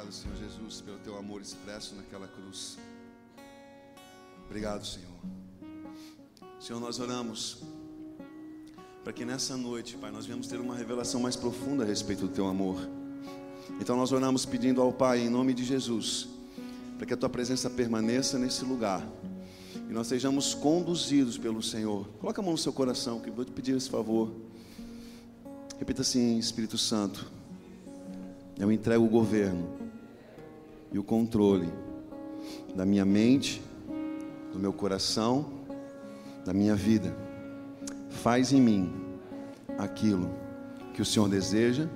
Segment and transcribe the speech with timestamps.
[0.00, 2.78] Obrigado, Senhor Jesus, pelo teu amor expresso naquela cruz.
[4.46, 5.10] Obrigado, Senhor.
[6.58, 7.58] Senhor, nós oramos
[9.04, 12.28] para que nessa noite, Pai, nós venhamos ter uma revelação mais profunda a respeito do
[12.28, 12.78] teu amor.
[13.78, 16.28] Então nós oramos pedindo ao Pai, em nome de Jesus,
[16.96, 19.06] para que a tua presença permaneça nesse lugar
[19.86, 22.08] e nós sejamos conduzidos pelo Senhor.
[22.20, 24.32] Coloca a mão no seu coração, que eu vou te pedir esse favor.
[25.78, 27.30] Repita assim, Espírito Santo.
[28.58, 29.79] Eu entrego o governo
[30.92, 31.72] e o controle
[32.74, 33.62] da minha mente,
[34.52, 35.46] do meu coração,
[36.44, 37.14] da minha vida.
[38.08, 38.92] Faz em mim
[39.78, 40.30] aquilo
[40.94, 41.88] que o Senhor deseja,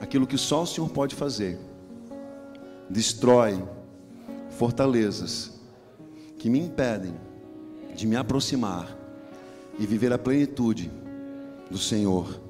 [0.00, 1.58] aquilo que só o Senhor pode fazer.
[2.88, 3.62] Destrói
[4.50, 5.60] fortalezas
[6.38, 7.14] que me impedem
[7.94, 8.96] de me aproximar
[9.78, 10.90] e viver a plenitude
[11.70, 12.40] do Senhor.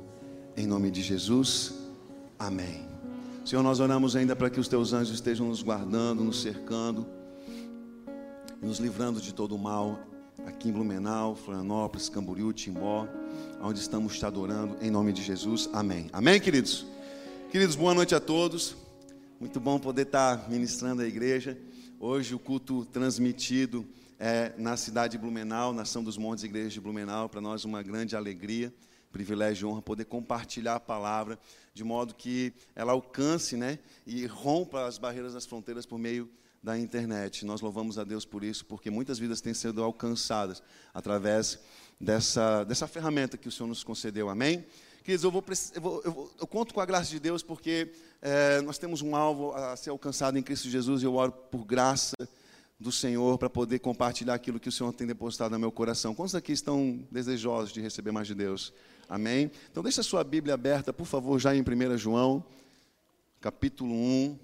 [0.56, 1.74] Em nome de Jesus,
[2.38, 2.91] amém.
[3.44, 7.04] Senhor, nós oramos ainda para que os teus anjos estejam nos guardando, nos cercando,
[8.62, 9.98] nos livrando de todo o mal,
[10.46, 13.08] aqui em Blumenau, Florianópolis, Camboriú, Timbó,
[13.60, 16.08] onde estamos te adorando, em nome de Jesus, amém.
[16.12, 16.86] Amém, queridos?
[17.50, 18.76] Queridos, boa noite a todos.
[19.40, 21.58] Muito bom poder estar ministrando a igreja.
[21.98, 23.84] Hoje o culto transmitido
[24.20, 28.14] é na cidade de Blumenau, Nação dos Montes, Igreja de Blumenau, para nós uma grande
[28.14, 28.72] alegria
[29.12, 31.38] privilégio e honra poder compartilhar a palavra
[31.74, 36.28] de modo que ela alcance né, e rompa as barreiras das fronteiras por meio
[36.62, 37.44] da internet.
[37.44, 40.62] Nós louvamos a Deus por isso, porque muitas vidas têm sido alcançadas
[40.94, 41.58] através
[42.00, 44.28] dessa, dessa ferramenta que o Senhor nos concedeu.
[44.28, 44.64] Amém?
[45.02, 47.90] Queridos, eu, vou, eu, vou, eu, vou, eu conto com a graça de Deus porque
[48.20, 51.64] é, nós temos um alvo a ser alcançado em Cristo Jesus e eu oro por
[51.64, 52.14] graça
[52.78, 56.14] do Senhor para poder compartilhar aquilo que o Senhor tem depositado no meu coração.
[56.14, 58.72] Quantos aqui estão desejosos de receber mais de Deus?
[59.12, 59.50] Amém?
[59.70, 62.42] Então deixa a sua Bíblia aberta, por favor, já em 1 João,
[63.42, 64.38] capítulo 1.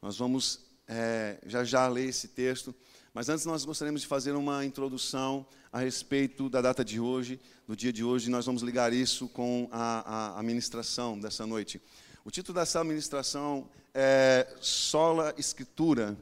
[0.00, 2.72] Nós vamos é, já já ler esse texto,
[3.12, 7.74] mas antes nós gostaríamos de fazer uma introdução a respeito da data de hoje, do
[7.74, 11.82] dia de hoje, nós vamos ligar isso com a, a, a ministração dessa noite.
[12.24, 16.16] O título dessa ministração é Sola Escritura,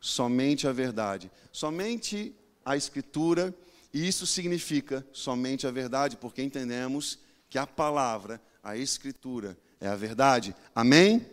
[0.00, 1.30] somente a verdade.
[1.52, 2.34] Somente
[2.64, 3.54] a Escritura
[3.92, 9.96] e isso significa somente a verdade, porque entendemos que a palavra, a escritura, é a
[9.96, 10.54] verdade.
[10.74, 11.26] Amém?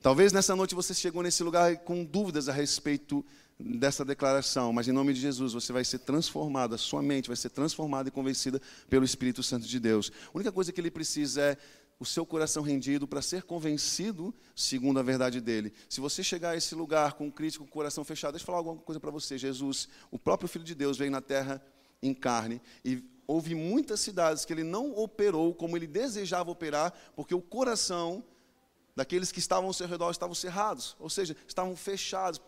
[0.00, 3.24] Talvez nessa noite você chegou nesse lugar com dúvidas a respeito
[3.58, 7.36] dessa declaração, mas em nome de Jesus você vai ser transformado, a sua mente vai
[7.36, 10.10] ser transformada e convencida pelo Espírito Santo de Deus.
[10.28, 11.56] A única coisa que ele precisa é
[11.98, 15.70] o seu coração rendido para ser convencido segundo a verdade dele.
[15.86, 18.46] Se você chegar a esse lugar com um crítico, com o coração fechado, deixa eu
[18.46, 19.36] falar alguma coisa para você.
[19.36, 21.62] Jesus, o próprio Filho de Deus, veio na terra
[22.02, 22.60] em carne.
[22.84, 28.24] E houve muitas cidades que ele não operou como ele desejava operar, porque o coração
[28.96, 32.40] daqueles que estavam ao seu redor estavam cerrados, ou seja, estavam fechados.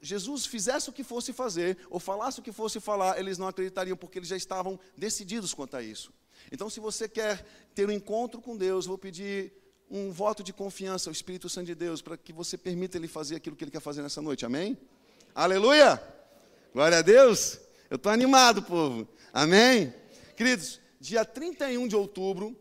[0.00, 3.96] Jesus fizesse o que fosse fazer, ou falasse o que fosse falar, eles não acreditariam,
[3.96, 6.12] porque eles já estavam decididos quanto a isso.
[6.52, 9.52] Então, se você quer ter um encontro com Deus, vou pedir
[9.90, 13.36] um voto de confiança ao Espírito Santo de Deus, para que você permita Ele fazer
[13.36, 14.78] aquilo que Ele quer fazer nessa noite, amém?
[15.34, 16.00] Aleluia!
[16.72, 17.67] Glória a Deus!
[17.90, 19.08] Eu estou animado, povo.
[19.32, 19.94] Amém?
[20.36, 22.54] Queridos, dia 31 de outubro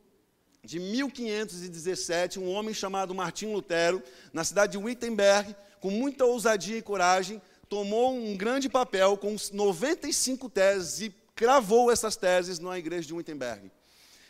[0.64, 4.02] de 1517, um homem chamado Martim Lutero,
[4.32, 10.50] na cidade de Wittenberg, com muita ousadia e coragem, tomou um grande papel com 95
[10.50, 13.70] teses e cravou essas teses na igreja de Wittenberg.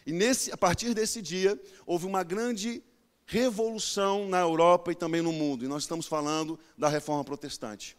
[0.03, 2.83] E nesse, a partir desse dia, houve uma grande
[3.27, 5.63] revolução na Europa e também no mundo.
[5.63, 7.95] E nós estamos falando da reforma protestante.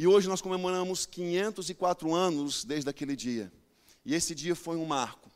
[0.00, 3.52] E hoje nós comemoramos 504 anos desde aquele dia.
[4.02, 5.30] E esse dia foi um marco.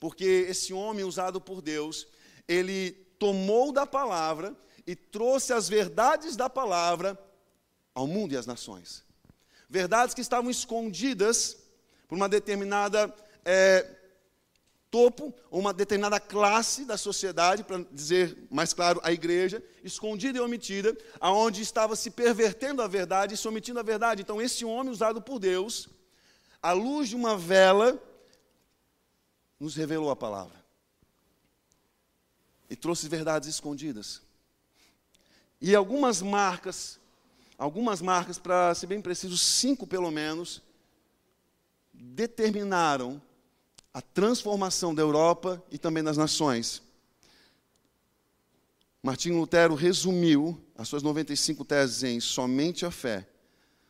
[0.00, 2.08] Porque esse homem usado por Deus,
[2.48, 7.22] ele tomou da palavra e trouxe as verdades da palavra
[7.94, 9.04] ao mundo e às nações.
[9.68, 11.58] Verdades que estavam escondidas
[12.08, 13.14] por uma determinada
[13.44, 13.94] é,
[14.90, 20.96] topo, uma determinada classe da sociedade, para dizer mais claro, a igreja, escondida e omitida,
[21.20, 24.22] aonde estava se pervertendo a verdade e se omitindo a verdade.
[24.22, 25.88] Então, esse homem usado por Deus,
[26.62, 28.02] à luz de uma vela,
[29.60, 30.56] nos revelou a palavra.
[32.70, 34.22] E trouxe verdades escondidas.
[35.60, 36.98] E algumas marcas,
[37.58, 40.62] algumas marcas, para ser bem preciso, cinco pelo menos,
[41.92, 43.20] determinaram
[43.98, 46.80] a transformação da Europa e também das nações.
[49.02, 53.28] Martinho Lutero resumiu as suas 95 teses em somente a fé,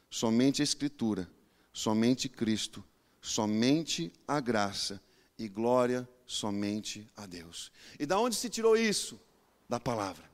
[0.08, 1.28] somente a Escritura,
[1.74, 2.82] somente Cristo,
[3.20, 4.98] somente a graça
[5.38, 7.70] e glória somente a Deus.
[8.00, 9.20] E da onde se tirou isso?
[9.68, 10.24] da palavra.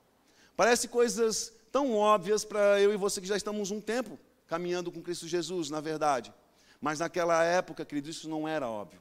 [0.57, 4.17] Parece coisas tão óbvias para eu e você que já estamos um tempo
[4.47, 6.33] caminhando com Cristo Jesus, na verdade.
[6.81, 9.01] Mas naquela época, querido, isso não era óbvio.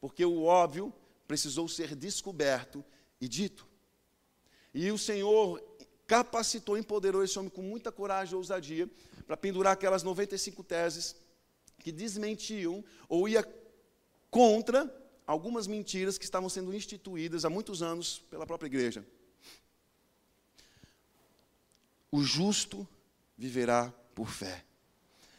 [0.00, 0.92] Porque o óbvio
[1.26, 2.84] precisou ser descoberto
[3.20, 3.66] e dito.
[4.72, 5.62] E o Senhor
[6.06, 8.88] capacitou, empoderou esse homem com muita coragem e ousadia
[9.26, 11.16] para pendurar aquelas 95 teses
[11.78, 13.46] que desmentiam ou ia
[14.30, 14.92] contra
[15.26, 19.06] algumas mentiras que estavam sendo instituídas há muitos anos pela própria igreja.
[22.10, 22.88] O justo
[23.36, 24.64] viverá por fé.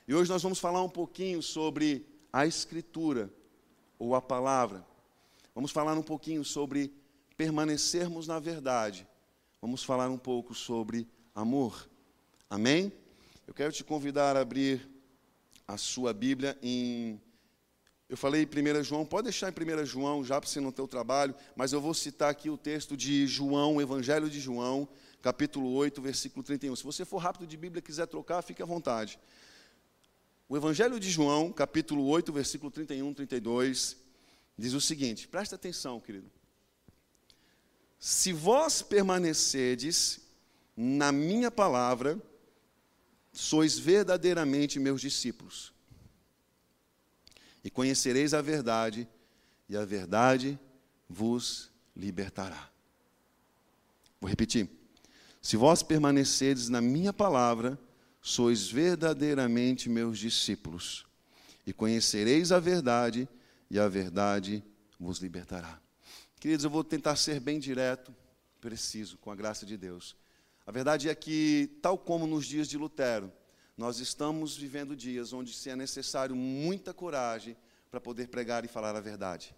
[0.07, 3.33] E hoje nós vamos falar um pouquinho sobre a Escritura,
[3.99, 4.83] ou a palavra.
[5.53, 6.91] Vamos falar um pouquinho sobre
[7.35, 9.05] permanecermos na verdade.
[9.61, 11.05] Vamos falar um pouco sobre
[11.35, 11.89] amor.
[12.49, 12.91] Amém?
[13.45, 14.89] Eu quero te convidar a abrir
[15.67, 17.21] a sua Bíblia em.
[18.07, 20.87] Eu falei 1 João, pode deixar em 1 João já para você não ter o
[20.87, 24.89] trabalho, mas eu vou citar aqui o texto de João, Evangelho de João,
[25.21, 26.75] capítulo 8, versículo 31.
[26.75, 29.19] Se você for rápido de Bíblia e quiser trocar, fique à vontade.
[30.51, 33.95] O Evangelho de João, capítulo 8, versículo 31, 32,
[34.57, 36.27] diz o seguinte: presta atenção, querido.
[37.99, 40.21] Se vós permanecerdes
[40.75, 42.19] na minha palavra,
[43.31, 45.71] sois verdadeiramente meus discípulos.
[47.63, 49.07] E conhecereis a verdade,
[49.69, 50.57] e a verdade
[51.07, 52.71] vos libertará.
[54.19, 54.67] Vou repetir.
[55.43, 57.77] Se vós permanecerdes na minha palavra,
[58.21, 61.05] sois verdadeiramente meus discípulos.
[61.65, 63.27] E conhecereis a verdade,
[63.69, 64.63] e a verdade
[64.99, 65.79] vos libertará.
[66.39, 68.15] Queridos, eu vou tentar ser bem direto,
[68.61, 70.15] preciso, com a graça de Deus.
[70.65, 73.31] A verdade é que, tal como nos dias de Lutero,
[73.77, 77.55] nós estamos vivendo dias onde se é necessário muita coragem
[77.89, 79.55] para poder pregar e falar a verdade.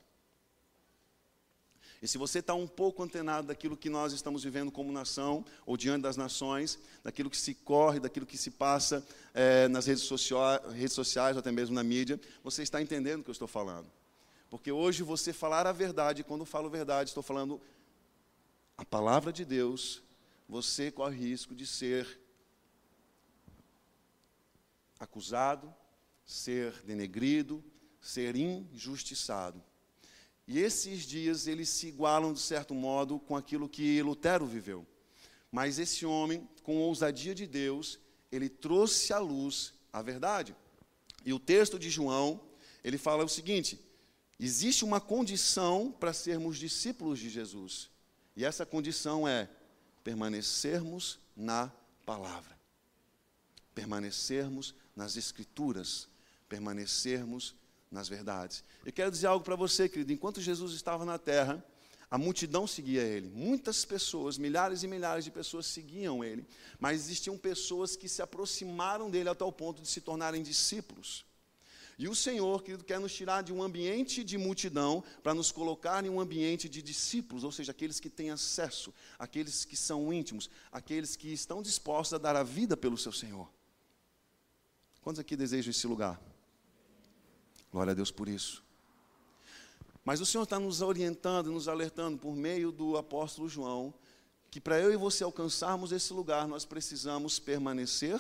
[2.02, 5.78] E se você está um pouco antenado daquilo que nós estamos vivendo como nação, ou
[5.78, 9.06] diante das nações, daquilo que se corre, daquilo que se passa
[9.36, 13.24] é, nas redes, sociais, redes sociais, ou até mesmo na mídia, você está entendendo o
[13.24, 13.88] que eu estou falando.
[14.50, 17.62] Porque hoje você falar a verdade, quando falo verdade, estou falando
[18.76, 20.02] a palavra de Deus,
[20.50, 22.20] você corre risco de ser
[25.00, 25.72] acusado,
[26.26, 27.64] ser denegrido,
[28.02, 29.64] ser injustiçado.
[30.48, 34.86] E esses dias eles se igualam, de certo modo, com aquilo que Lutero viveu.
[35.52, 38.00] Mas esse homem, com ousadia de Deus,
[38.32, 40.56] ele trouxe à luz a verdade.
[41.26, 42.42] E o texto de João,
[42.84, 43.80] ele fala o seguinte:
[44.40, 47.90] existe uma condição para sermos discípulos de Jesus.
[48.36, 49.50] E essa condição é
[50.04, 51.72] permanecermos na
[52.06, 52.58] palavra.
[53.76, 56.08] Permanecermos nas escrituras,
[56.48, 57.56] permanecermos
[57.92, 58.64] nas verdades.
[58.86, 60.14] Eu quero dizer algo para você, querido.
[60.14, 61.64] Enquanto Jesus estava na terra,
[62.10, 63.30] a multidão seguia ele.
[63.30, 66.46] Muitas pessoas, milhares e milhares de pessoas seguiam ele.
[66.80, 71.26] Mas existiam pessoas que se aproximaram dele até o ponto de se tornarem discípulos.
[72.00, 76.04] E o Senhor, querido, quer nos tirar de um ambiente de multidão para nos colocar
[76.04, 80.50] em um ambiente de discípulos, ou seja, aqueles que têm acesso, aqueles que são íntimos,
[80.72, 83.48] aqueles que estão dispostos a dar a vida pelo seu Senhor.
[85.02, 86.20] Quantos aqui desejam esse lugar?
[87.72, 88.64] Glória a Deus por isso.
[90.04, 93.94] Mas o Senhor está nos orientando, nos alertando por meio do apóstolo João,
[94.50, 98.20] que para eu e você alcançarmos esse lugar, nós precisamos permanecer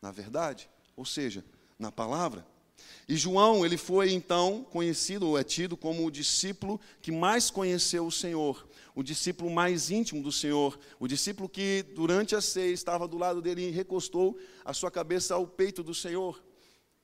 [0.00, 1.44] na verdade, ou seja,
[1.78, 2.46] na palavra.
[3.08, 8.06] E João, ele foi então conhecido, ou é tido como o discípulo que mais conheceu
[8.06, 13.08] o Senhor, o discípulo mais íntimo do Senhor, o discípulo que durante a ceia estava
[13.08, 16.42] do lado dele e recostou a sua cabeça ao peito do Senhor.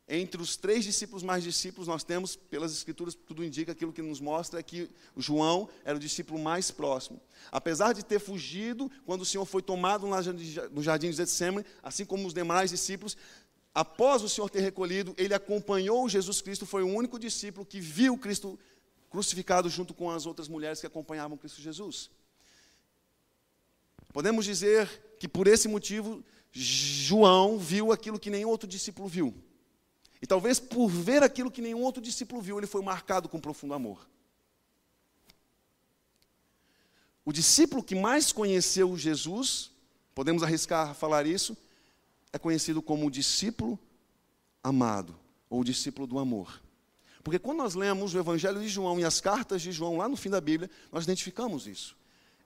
[0.08, 4.20] Entre os três discípulos mais discípulos, nós temos, pelas Escrituras, tudo indica, aquilo que nos
[4.20, 7.20] mostra é que João era o discípulo mais próximo.
[7.50, 12.26] Apesar de ter fugido, quando o Senhor foi tomado no jardim de Getsemane, assim como
[12.26, 13.16] os demais discípulos,
[13.72, 18.18] após o Senhor ter recolhido, ele acompanhou Jesus Cristo, foi o único discípulo que viu
[18.18, 18.58] Cristo
[19.08, 22.10] crucificado junto com as outras mulheres que acompanhavam Cristo Jesus.
[24.12, 29.32] Podemos dizer que por esse motivo, João viu aquilo que nenhum outro discípulo viu.
[30.22, 33.74] E talvez por ver aquilo que nenhum outro discípulo viu, ele foi marcado com profundo
[33.74, 34.08] amor.
[37.24, 39.72] O discípulo que mais conheceu Jesus,
[40.14, 41.56] podemos arriscar a falar isso,
[42.32, 43.78] é conhecido como o discípulo
[44.62, 45.14] amado,
[45.50, 46.62] ou o discípulo do amor.
[47.24, 50.16] Porque quando nós lemos o Evangelho de João e as cartas de João, lá no
[50.16, 51.96] fim da Bíblia, nós identificamos isso.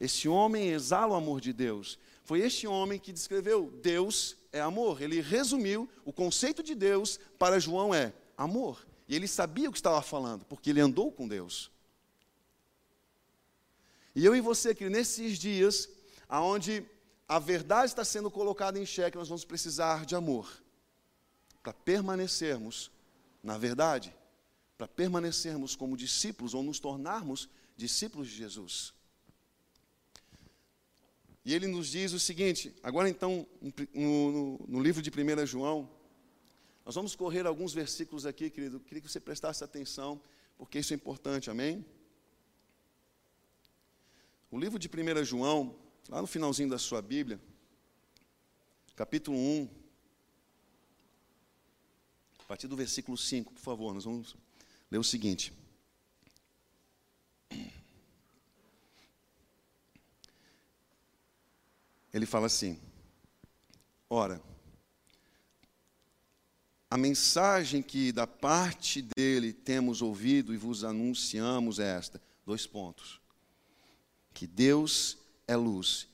[0.00, 1.98] Esse homem exala o amor de Deus.
[2.26, 5.00] Foi este homem que descreveu Deus é amor.
[5.00, 8.86] Ele resumiu o conceito de Deus para João é amor.
[9.08, 11.70] E ele sabia o que estava falando, porque ele andou com Deus.
[14.14, 15.88] E eu e você, que nesses dias,
[16.28, 16.84] aonde
[17.26, 20.62] a verdade está sendo colocada em xeque, nós vamos precisar de amor
[21.62, 22.90] para permanecermos
[23.46, 24.12] na verdade,
[24.76, 28.92] para permanecermos como discípulos ou nos tornarmos discípulos de Jesus.
[31.46, 33.46] E ele nos diz o seguinte, agora então,
[33.94, 35.88] no, no, no livro de 1 João,
[36.84, 40.20] nós vamos correr alguns versículos aqui, querido, queria que você prestasse atenção,
[40.58, 41.86] porque isso é importante, amém?
[44.50, 45.76] O livro de 1 João,
[46.08, 47.40] lá no finalzinho da sua Bíblia,
[48.96, 49.68] capítulo 1,
[52.40, 54.34] a partir do versículo 5, por favor, nós vamos
[54.90, 55.52] ler o seguinte.
[62.16, 62.80] Ele fala assim:
[64.08, 64.40] Ora,
[66.90, 73.20] a mensagem que da parte dele temos ouvido e vos anunciamos é esta: dois pontos.
[74.32, 76.08] Que Deus é luz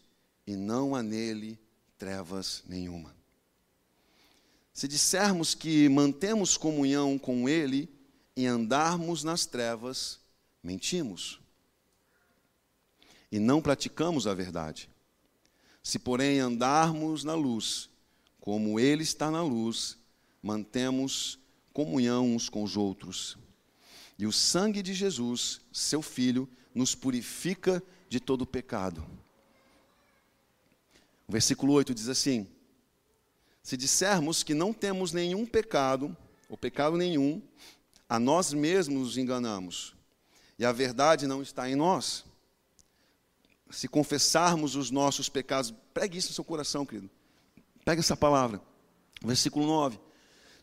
[0.45, 1.57] e não há nele
[1.97, 3.15] trevas nenhuma.
[4.73, 7.89] Se dissermos que mantemos comunhão com Ele
[8.37, 10.19] e andarmos nas trevas,
[10.65, 11.41] mentimos
[13.31, 14.91] e não praticamos a verdade.
[15.83, 17.91] Se, porém, andarmos na luz,
[18.41, 19.99] como Ele está na luz,
[20.43, 21.39] mantemos
[21.73, 23.37] comunhão uns com os outros.
[24.19, 29.05] E o sangue de Jesus, seu Filho, nos purifica de todo pecado.
[31.27, 32.47] O versículo 8 diz assim:
[33.63, 36.17] se dissermos que não temos nenhum pecado,
[36.49, 37.41] ou pecado nenhum,
[38.09, 39.95] a nós mesmos nos enganamos,
[40.59, 42.25] e a verdade não está em nós.
[43.73, 47.11] Se confessarmos os nossos pecados, pregue isso no seu coração, querido.
[47.85, 48.61] Pega essa palavra.
[49.25, 49.99] Versículo 9.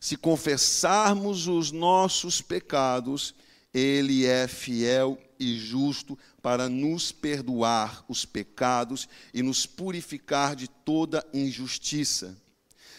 [0.00, 3.34] Se confessarmos os nossos pecados,
[3.74, 11.26] Ele é fiel e justo para nos perdoar os pecados e nos purificar de toda
[11.34, 12.36] injustiça.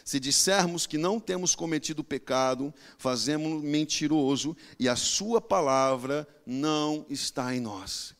[0.03, 7.56] Se dissermos que não temos cometido pecado, fazemos mentiroso e a Sua palavra não está
[7.56, 8.13] em nós.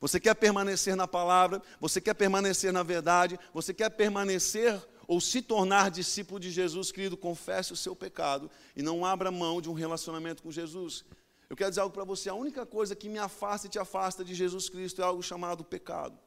[0.00, 5.42] Você quer permanecer na palavra, você quer permanecer na verdade, você quer permanecer ou se
[5.42, 9.74] tornar discípulo de Jesus, querido, confesse o seu pecado e não abra mão de um
[9.74, 11.04] relacionamento com Jesus.
[11.48, 14.24] Eu quero dizer algo para você: a única coisa que me afasta e te afasta
[14.24, 16.18] de Jesus Cristo é algo chamado pecado.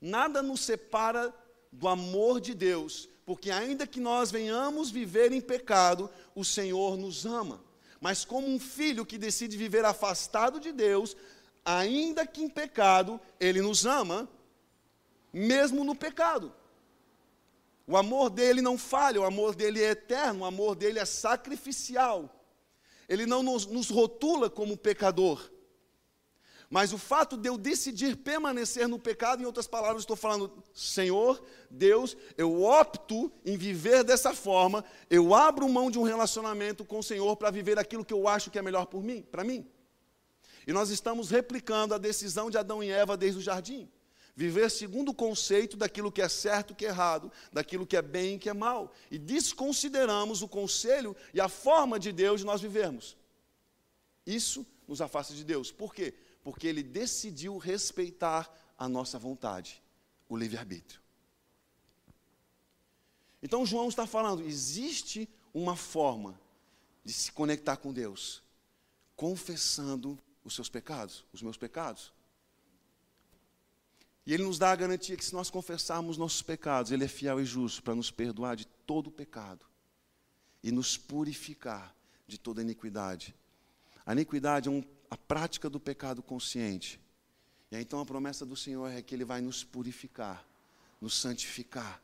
[0.00, 1.34] Nada nos separa
[1.72, 7.24] do amor de Deus, porque ainda que nós venhamos viver em pecado, o Senhor nos
[7.24, 7.62] ama.
[8.00, 11.16] Mas como um filho que decide viver afastado de Deus,
[11.64, 14.28] ainda que em pecado, ele nos ama,
[15.32, 16.52] mesmo no pecado.
[17.86, 22.30] O amor dele não falha, o amor dele é eterno, o amor dele é sacrificial.
[23.08, 25.50] Ele não nos, nos rotula como pecador.
[26.70, 31.42] Mas o fato de eu decidir permanecer no pecado, em outras palavras, estou falando, Senhor,
[31.70, 37.02] Deus, eu opto em viver dessa forma, eu abro mão de um relacionamento com o
[37.02, 39.66] Senhor para viver aquilo que eu acho que é melhor por mim, para mim.
[40.66, 43.90] E nós estamos replicando a decisão de Adão e Eva desde o jardim.
[44.36, 48.02] Viver segundo o conceito daquilo que é certo e que é errado, daquilo que é
[48.02, 48.92] bem e que é mal.
[49.10, 53.16] E desconsideramos o conselho e a forma de Deus de nós vivermos.
[54.26, 55.70] Isso nos afasta de Deus.
[55.70, 56.14] Por quê?
[56.44, 59.82] porque ele decidiu respeitar a nossa vontade,
[60.28, 61.00] o livre-arbítrio.
[63.42, 66.38] Então João está falando, existe uma forma
[67.02, 68.42] de se conectar com Deus,
[69.16, 72.12] confessando os seus pecados, os meus pecados.
[74.26, 77.40] E ele nos dá a garantia que se nós confessarmos nossos pecados, ele é fiel
[77.40, 79.64] e justo para nos perdoar de todo o pecado
[80.62, 81.94] e nos purificar
[82.26, 83.34] de toda iniquidade.
[84.06, 87.00] A iniquidade é um a prática do pecado consciente.
[87.70, 90.44] E então a promessa do Senhor é que Ele vai nos purificar,
[91.00, 92.02] nos santificar,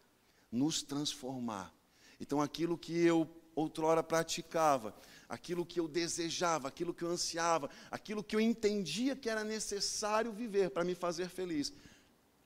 [0.50, 1.74] nos transformar.
[2.20, 4.94] Então aquilo que eu outrora praticava,
[5.30, 10.32] aquilo que eu desejava, aquilo que eu ansiava, aquilo que eu entendia que era necessário
[10.32, 11.72] viver para me fazer feliz,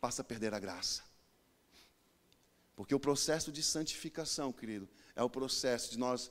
[0.00, 1.02] passa a perder a graça.
[2.76, 4.86] Porque o processo de santificação, querido,
[5.16, 6.30] é o processo de nós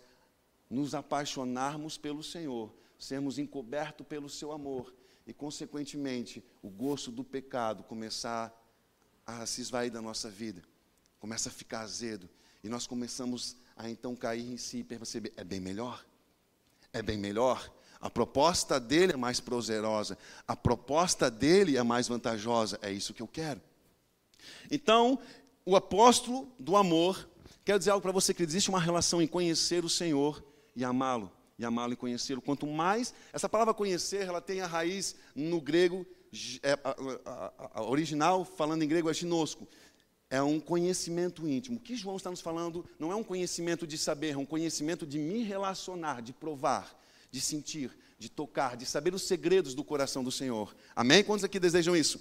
[0.70, 4.94] nos apaixonarmos pelo Senhor sermos encobertos pelo seu amor
[5.26, 8.54] e, consequentemente, o gosto do pecado começar
[9.26, 10.62] a se esvair da nossa vida,
[11.20, 12.30] começa a ficar azedo,
[12.64, 16.06] e nós começamos a então cair em si e perceber: é bem melhor,
[16.94, 17.70] é bem melhor.
[18.00, 23.22] A proposta dele é mais prazerosa, a proposta dele é mais vantajosa, é isso que
[23.22, 23.62] eu quero.
[24.70, 25.18] Então,
[25.66, 27.28] o apóstolo do amor,
[27.66, 30.44] quero dizer algo para você que existe uma relação em conhecer o Senhor
[30.76, 32.42] e amá-lo e amá-lo e conhecê-lo.
[32.42, 36.06] Quanto mais, essa palavra conhecer, ela tem a raiz no grego
[36.64, 36.96] é, a,
[37.26, 39.68] a, a, original, falando em grego, é ginosco.
[40.34, 41.78] É um conhecimento íntimo.
[41.78, 45.06] O que João está nos falando não é um conhecimento de saber, é um conhecimento
[45.06, 47.00] de me relacionar, de provar,
[47.30, 50.75] de sentir, de tocar, de saber os segredos do coração do Senhor.
[50.96, 51.24] Amém?
[51.24, 52.20] Quantos aqui desejam isso?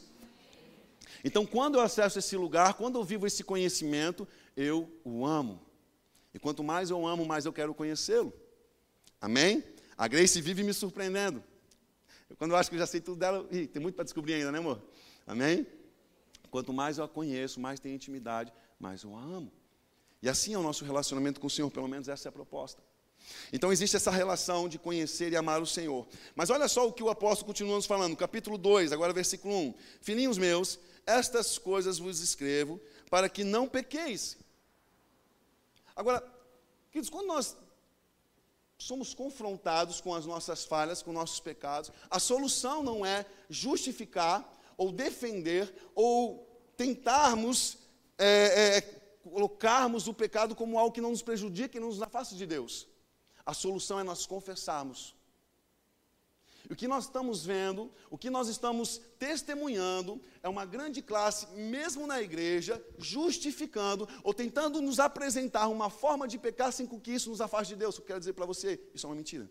[1.25, 5.59] Então, quando eu acesso esse lugar, quando eu vivo esse conhecimento, eu o amo.
[6.35, 8.31] E quanto mais eu amo, mais eu quero conhecê-lo.
[9.23, 9.65] Amém?
[9.97, 11.43] A Grace vive me surpreendendo.
[12.37, 14.53] Quando eu acho que eu já sei tudo dela, ih, tem muito para descobrir ainda,
[14.53, 14.83] né, amor?
[15.27, 15.67] Amém?
[16.53, 19.51] Quanto mais eu a conheço, mais tenho intimidade, mais eu a amo.
[20.21, 22.83] E assim é o nosso relacionamento com o Senhor, pelo menos essa é a proposta.
[23.51, 26.07] Então existe essa relação de conhecer e amar o Senhor.
[26.37, 29.75] Mas olha só o que o apóstolo continua nos falando, capítulo 2, agora versículo 1.
[30.03, 32.79] Filhinhos meus, estas coisas vos escrevo
[33.09, 34.37] para que não pequeis.
[35.97, 36.23] Agora,
[36.91, 37.57] queridos, quando nós
[38.77, 44.93] somos confrontados com as nossas falhas, com nossos pecados, a solução não é justificar ou
[44.93, 46.47] defender ou
[46.77, 47.79] tentarmos
[48.19, 48.81] é, é,
[49.23, 52.89] colocarmos o pecado como algo que não nos prejudica e não nos afasta de Deus.
[53.47, 55.15] A solução é nós confessarmos
[56.71, 62.07] o que nós estamos vendo, o que nós estamos testemunhando, é uma grande classe, mesmo
[62.07, 67.43] na igreja, justificando ou tentando nos apresentar uma forma de pecar sem que isso nos
[67.43, 67.99] afaste de Deus.
[67.99, 69.51] Eu quero dizer para você, isso é uma mentira.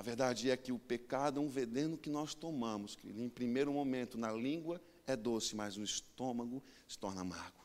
[0.00, 3.70] A verdade é que o pecado é um veneno que nós tomamos, que em primeiro
[3.70, 7.62] momento na língua é doce, mas no estômago se torna amargo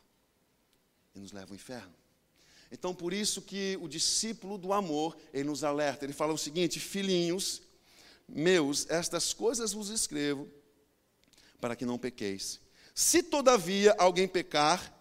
[1.14, 1.94] e nos leva ao inferno.
[2.70, 6.78] Então, por isso que o discípulo do amor, ele nos alerta, ele fala o seguinte:
[6.78, 7.62] Filhinhos
[8.28, 10.46] meus, estas coisas vos escrevo
[11.58, 12.60] para que não pequeis.
[12.94, 14.94] Se todavia alguém pecar,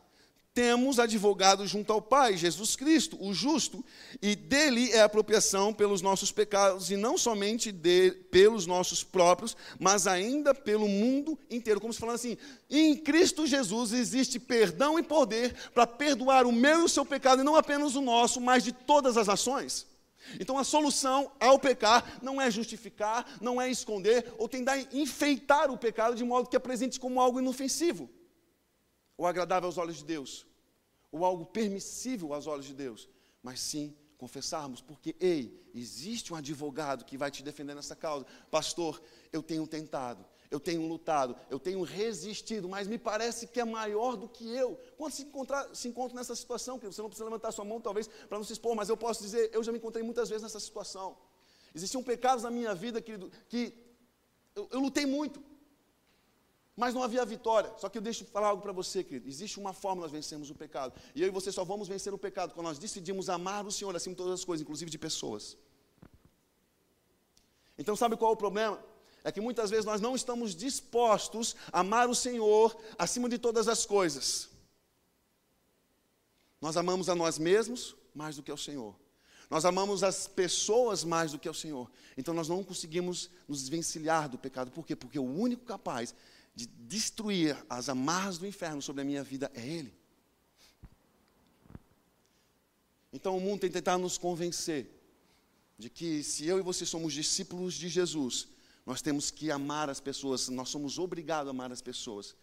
[0.56, 3.84] temos advogado junto ao Pai, Jesus Cristo, o justo,
[4.22, 9.56] e dele é a apropriação pelos nossos pecados, e não somente de, pelos nossos próprios,
[9.78, 11.82] mas ainda pelo mundo inteiro.
[11.82, 12.38] Como se falando assim,
[12.70, 17.42] em Cristo Jesus existe perdão e poder para perdoar o meu e o seu pecado,
[17.42, 19.86] e não apenas o nosso, mas de todas as nações.
[20.40, 25.78] Então a solução ao pecar não é justificar, não é esconder, ou tentar enfeitar o
[25.78, 28.10] pecado de modo que apresente como algo inofensivo
[29.18, 30.46] ou agradável aos olhos de Deus,
[31.12, 33.10] ou algo permissível aos olhos de Deus,
[33.42, 38.26] mas sim confessarmos, porque, ei, existe um advogado que vai te defender nessa causa.
[38.50, 39.02] Pastor,
[39.32, 44.16] eu tenho tentado, eu tenho lutado, eu tenho resistido, mas me parece que é maior
[44.16, 44.80] do que eu.
[44.98, 48.08] Quando se, encontrar, se encontra nessa situação, que você não precisa levantar sua mão, talvez,
[48.08, 50.60] para não se expor, mas eu posso dizer, eu já me encontrei muitas vezes nessa
[50.60, 51.18] situação.
[51.74, 53.74] Existiam pecados na minha vida, querido, que
[54.56, 55.44] eu, eu lutei muito,
[56.76, 57.72] mas não havia vitória.
[57.78, 59.28] Só que eu deixo falar algo para você, querido.
[59.28, 60.94] Existe uma forma nós vencermos o pecado.
[61.14, 63.96] E eu e você só vamos vencer o pecado quando nós decidimos amar o Senhor
[63.96, 65.58] acima de todas as coisas, inclusive de pessoas.
[67.78, 68.84] Então, sabe qual é o problema?
[69.24, 73.68] É que muitas vezes nós não estamos dispostos a amar o Senhor acima de todas
[73.68, 74.50] as coisas.
[76.62, 78.96] Nós amamos a nós mesmos mais do que ao Senhor.
[79.50, 81.90] Nós amamos as pessoas mais do que ao Senhor.
[82.18, 84.72] Então nós não conseguimos nos desvencilhar do pecado.
[84.72, 84.96] Por quê?
[84.96, 86.14] Porque o único capaz
[86.56, 89.94] de destruir as amarras do inferno sobre a minha vida é Ele.
[93.12, 94.90] Então o mundo tem tentado nos convencer
[95.78, 98.48] de que se eu e você somos discípulos de Jesus,
[98.86, 102.36] nós temos que amar as pessoas, nós somos obrigados a amar as pessoas.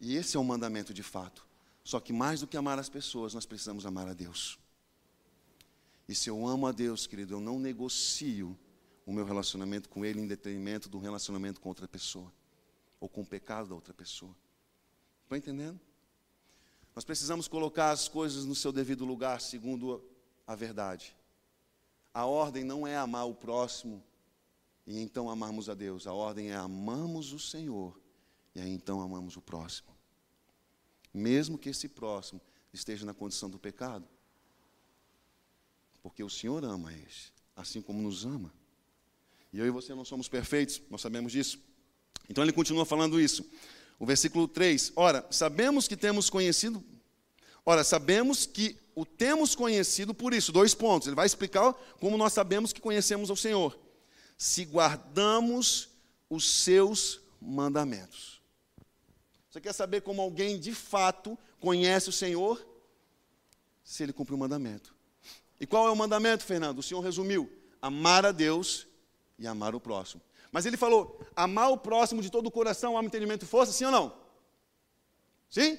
[0.00, 1.46] E esse é o mandamento de fato.
[1.82, 4.58] Só que mais do que amar as pessoas, nós precisamos amar a Deus.
[6.08, 8.56] E se eu amo a Deus, querido, eu não negocio
[9.06, 12.30] o meu relacionamento com Ele em detrimento do relacionamento com outra pessoa
[13.00, 14.36] ou com o pecado da outra pessoa.
[15.22, 15.80] Estão entendendo?
[16.94, 20.04] Nós precisamos colocar as coisas no seu devido lugar, segundo
[20.46, 21.16] a verdade.
[22.12, 24.04] A ordem não é amar o próximo
[24.86, 26.06] e então amarmos a Deus.
[26.06, 27.98] A ordem é amamos o Senhor
[28.54, 29.96] e aí então amamos o próximo.
[31.14, 32.40] Mesmo que esse próximo
[32.72, 34.06] esteja na condição do pecado.
[36.02, 38.52] Porque o Senhor ama esse, assim como nos ama.
[39.52, 41.60] E eu e você não somos perfeitos, nós sabemos disso.
[42.30, 43.44] Então ele continua falando isso.
[43.98, 46.82] O versículo 3: Ora, sabemos que temos conhecido.
[47.66, 50.52] Ora, sabemos que o temos conhecido por isso.
[50.52, 51.08] Dois pontos.
[51.08, 53.76] Ele vai explicar como nós sabemos que conhecemos o Senhor.
[54.38, 55.90] Se guardamos
[56.30, 58.40] os seus mandamentos.
[59.50, 62.64] Você quer saber como alguém de fato conhece o Senhor?
[63.82, 64.94] Se ele cumpre o mandamento.
[65.58, 66.78] E qual é o mandamento, Fernando?
[66.78, 67.50] O Senhor resumiu:
[67.82, 68.86] amar a Deus
[69.36, 70.22] e amar o próximo.
[70.52, 73.84] Mas ele falou: amar o próximo de todo o coração, alma, entendimento e força, sim
[73.84, 74.16] ou não?
[75.48, 75.78] Sim?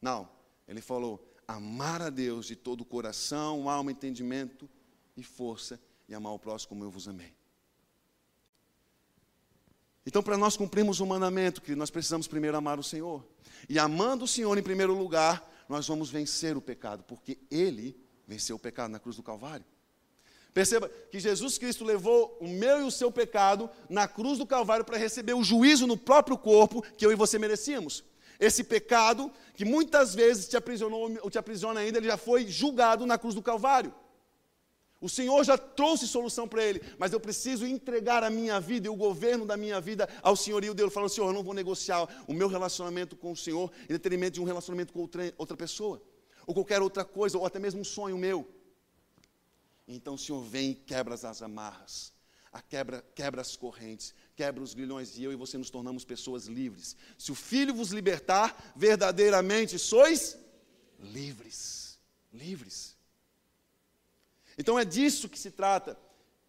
[0.00, 0.28] Não.
[0.66, 4.68] Ele falou: amar a Deus de todo o coração, alma, entendimento
[5.16, 7.34] e força, e amar o próximo como eu vos amei.
[10.06, 13.26] Então, para nós cumprirmos o mandamento, que nós precisamos primeiro amar o Senhor.
[13.68, 17.94] E amando o Senhor em primeiro lugar, nós vamos vencer o pecado, porque Ele
[18.26, 19.66] venceu o pecado na cruz do Calvário.
[20.58, 24.84] Perceba que Jesus Cristo levou o meu e o seu pecado na cruz do Calvário
[24.84, 28.02] para receber o juízo no próprio corpo que eu e você merecíamos.
[28.40, 33.06] Esse pecado, que muitas vezes te aprisionou ou te aprisiona ainda, ele já foi julgado
[33.06, 33.94] na cruz do Calvário.
[35.00, 38.90] O Senhor já trouxe solução para ele, mas eu preciso entregar a minha vida e
[38.90, 42.34] o governo da minha vida ao senhorio dele, falando: Senhor, eu não vou negociar o
[42.34, 46.02] meu relacionamento com o Senhor em detrimento de um relacionamento com outra, outra pessoa,
[46.44, 48.57] ou qualquer outra coisa, ou até mesmo um sonho meu.
[49.88, 52.12] Então o Senhor vem e quebra as amarras,
[52.52, 56.46] a quebra, quebra as correntes, quebra os grilhões, e eu e você nos tornamos pessoas
[56.46, 56.94] livres.
[57.16, 60.36] Se o Filho vos libertar, verdadeiramente sois
[61.00, 61.98] livres.
[62.30, 62.96] Livres.
[64.58, 65.98] Então é disso que se trata.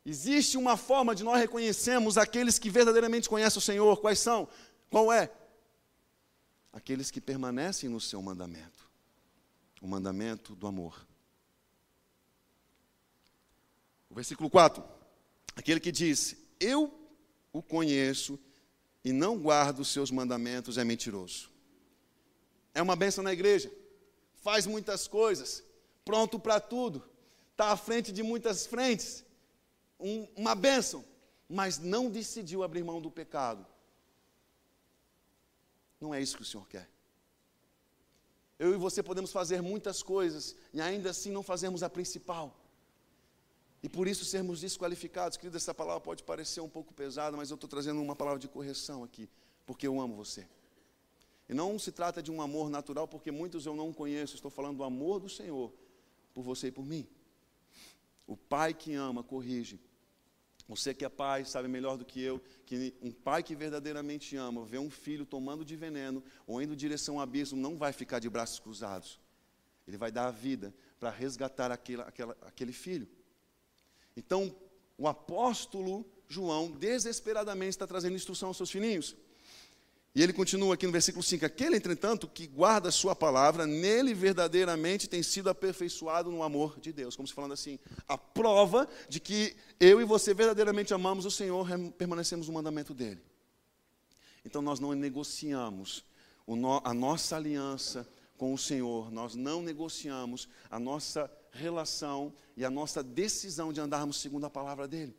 [0.05, 4.01] Existe uma forma de nós reconhecermos aqueles que verdadeiramente conhecem o Senhor.
[4.01, 4.49] Quais são?
[4.89, 5.31] Qual é?
[6.73, 8.89] Aqueles que permanecem no seu mandamento.
[9.81, 11.07] O mandamento do amor.
[14.09, 14.83] O versículo 4.
[15.55, 16.93] Aquele que diz: Eu
[17.53, 18.39] o conheço
[19.03, 21.49] e não guardo os seus mandamentos é mentiroso.
[22.73, 23.71] É uma bênção na igreja.
[24.35, 25.63] Faz muitas coisas,
[26.05, 27.03] pronto para tudo
[27.59, 29.25] está à frente de muitas frentes,
[29.99, 31.03] um, uma bênção,
[31.49, 33.65] mas não decidiu abrir mão do pecado.
[35.99, 36.89] Não é isso que o Senhor quer.
[38.57, 42.58] Eu e você podemos fazer muitas coisas e ainda assim não fazermos a principal.
[43.81, 45.37] E por isso sermos desqualificados.
[45.37, 48.47] Querido, essa palavra pode parecer um pouco pesada, mas eu estou trazendo uma palavra de
[48.47, 49.29] correção aqui,
[49.65, 50.47] porque eu amo você.
[51.47, 54.35] E não se trata de um amor natural, porque muitos eu não conheço.
[54.35, 55.73] Estou falando do amor do Senhor
[56.33, 57.07] por você e por mim.
[58.27, 59.79] O pai que ama, corrige.
[60.67, 64.63] Você que é pai sabe melhor do que eu que um pai que verdadeiramente ama,
[64.63, 68.19] vê um filho tomando de veneno ou indo em direção ao abismo, não vai ficar
[68.19, 69.19] de braços cruzados.
[69.87, 72.03] Ele vai dar a vida para resgatar aquele,
[72.43, 73.07] aquele filho.
[74.19, 74.53] Então,
[74.97, 79.15] o apóstolo João desesperadamente está trazendo instrução aos seus filhinhos.
[80.13, 84.13] E ele continua aqui no versículo 5: Aquele, entretanto, que guarda a sua palavra, nele
[84.13, 87.15] verdadeiramente tem sido aperfeiçoado no amor de Deus.
[87.15, 91.65] Como se falando assim, a prova de que eu e você verdadeiramente amamos o Senhor,
[91.97, 93.21] permanecemos no mandamento dele.
[94.43, 96.03] Então nós não negociamos
[96.83, 98.05] a nossa aliança
[98.37, 104.17] com o Senhor, nós não negociamos a nossa relação e a nossa decisão de andarmos
[104.17, 105.15] segundo a palavra dele.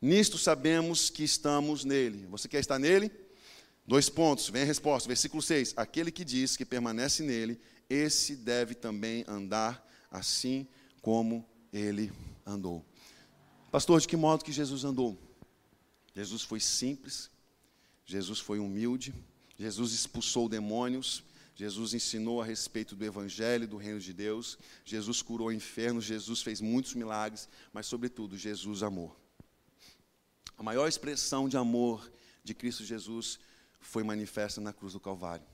[0.00, 2.26] Nisto sabemos que estamos nele.
[2.26, 3.10] Você quer estar nele?
[3.86, 5.06] Dois pontos, vem a resposta.
[5.08, 5.74] Versículo 6.
[5.76, 10.66] Aquele que diz que permanece nele, esse deve também andar assim
[11.00, 12.12] como ele
[12.46, 12.84] andou.
[13.70, 15.18] Pastor, de que modo que Jesus andou?
[16.14, 17.30] Jesus foi simples,
[18.04, 19.12] Jesus foi humilde,
[19.58, 21.24] Jesus expulsou demônios,
[21.54, 26.60] Jesus ensinou a respeito do Evangelho, do reino de Deus, Jesus curou enfermos, Jesus fez
[26.60, 29.16] muitos milagres, mas, sobretudo, Jesus amou.
[30.56, 32.10] A maior expressão de amor
[32.42, 33.38] de Cristo Jesus
[33.80, 35.46] foi manifesta na cruz do Calvário.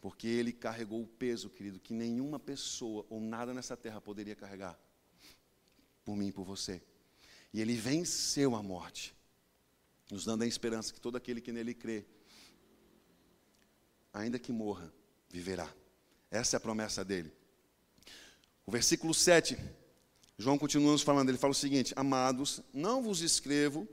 [0.00, 4.78] Porque ele carregou o peso, querido, que nenhuma pessoa ou nada nessa terra poderia carregar.
[6.04, 6.82] Por mim e por você.
[7.52, 9.14] E ele venceu a morte,
[10.10, 12.04] nos dando a esperança que todo aquele que nele crê,
[14.18, 14.92] ainda que morra,
[15.30, 15.68] viverá.
[16.30, 17.32] Essa é a promessa dele.
[18.66, 19.56] O versículo 7
[20.40, 23.88] João continua nos falando, ele fala o seguinte: Amados, não vos escrevo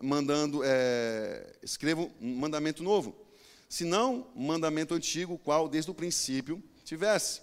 [0.00, 3.16] mandando, é, escrevo um mandamento novo,
[3.68, 7.40] senão um mandamento antigo, qual desde o princípio tivesse.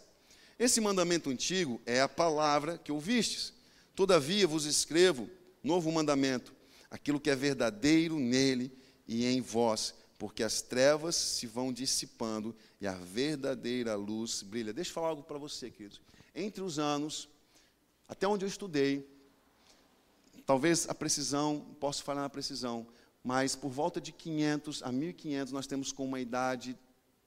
[0.57, 3.51] Esse mandamento antigo é a palavra que ouvistes.
[3.93, 5.29] Todavia vos escrevo
[5.61, 6.55] novo mandamento,
[6.89, 8.71] aquilo que é verdadeiro nele
[9.05, 14.73] e em vós, porque as trevas se vão dissipando e a verdadeira luz brilha.
[14.73, 16.01] Deixa eu falar algo para você, queridos.
[16.33, 17.29] Entre os anos
[18.07, 19.09] até onde eu estudei,
[20.45, 22.87] talvez a precisão, posso falar na precisão,
[23.23, 26.77] mas por volta de 500 a 1500 nós temos como uma idade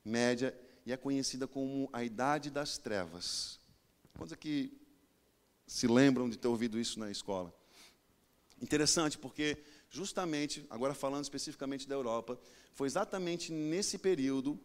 [0.04, 3.58] média e é conhecida como a idade das trevas.
[4.16, 4.72] Quantos aqui
[5.66, 7.52] se lembram de ter ouvido isso na escola?
[8.62, 9.58] Interessante, porque
[9.90, 12.38] justamente, agora falando especificamente da Europa,
[12.72, 14.58] foi exatamente nesse período,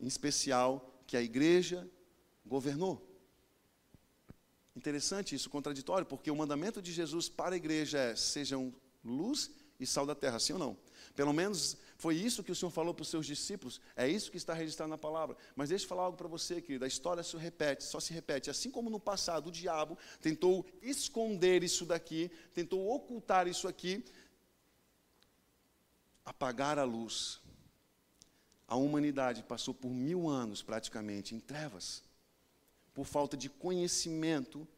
[0.00, 1.88] em especial, que a igreja
[2.44, 3.06] governou.
[4.76, 8.72] Interessante isso, contraditório, porque o mandamento de Jesus para a igreja é: sejam
[9.04, 10.76] luz e sal da terra, sim ou não?
[11.14, 14.36] Pelo menos Foi isso que o Senhor falou para os seus discípulos, é isso que
[14.36, 15.36] está registrado na palavra.
[15.56, 16.84] Mas deixa eu falar algo para você, querido.
[16.84, 18.48] A história se repete, só se repete.
[18.48, 24.04] Assim como no passado o diabo tentou esconder isso daqui, tentou ocultar isso aqui,
[26.28, 27.40] apagar a luz.
[28.66, 32.04] A humanidade passou por mil anos praticamente em trevas,
[32.92, 34.68] por falta de conhecimento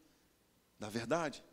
[0.79, 1.43] da verdade.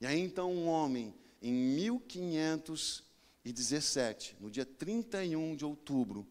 [0.00, 6.26] E aí então um homem, em 1517, no dia 31 de outubro,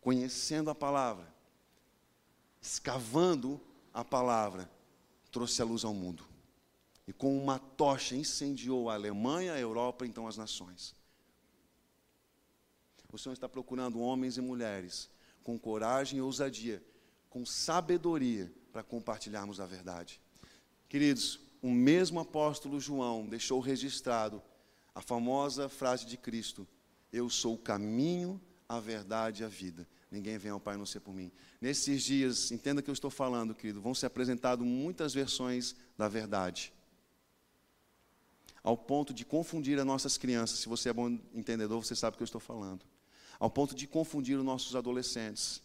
[0.00, 1.30] conhecendo a palavra,
[2.60, 3.60] escavando
[3.92, 4.70] a palavra,
[5.30, 6.24] trouxe a luz ao mundo.
[7.06, 10.96] E com uma tocha incendiou a Alemanha, a Europa, então as nações.
[13.12, 15.10] O Senhor está procurando homens e mulheres
[15.46, 16.82] com coragem e ousadia,
[17.30, 20.20] com sabedoria, para compartilharmos a verdade.
[20.88, 24.42] Queridos, o mesmo apóstolo João deixou registrado
[24.92, 26.66] a famosa frase de Cristo:
[27.12, 29.86] Eu sou o caminho, a verdade e a vida.
[30.10, 31.30] Ninguém vem ao Pai não ser por mim.
[31.60, 36.72] Nesses dias, entenda que eu estou falando, querido, vão ser apresentadas muitas versões da verdade.
[38.62, 40.58] Ao ponto de confundir as nossas crianças.
[40.58, 42.84] Se você é bom entendedor, você sabe o que eu estou falando.
[43.38, 45.62] Ao ponto de confundir os nossos adolescentes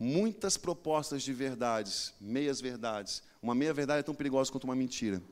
[0.00, 3.22] muitas propostas de verdades, meias verdades.
[3.42, 5.22] Uma meia verdade é tão perigosa quanto uma mentira.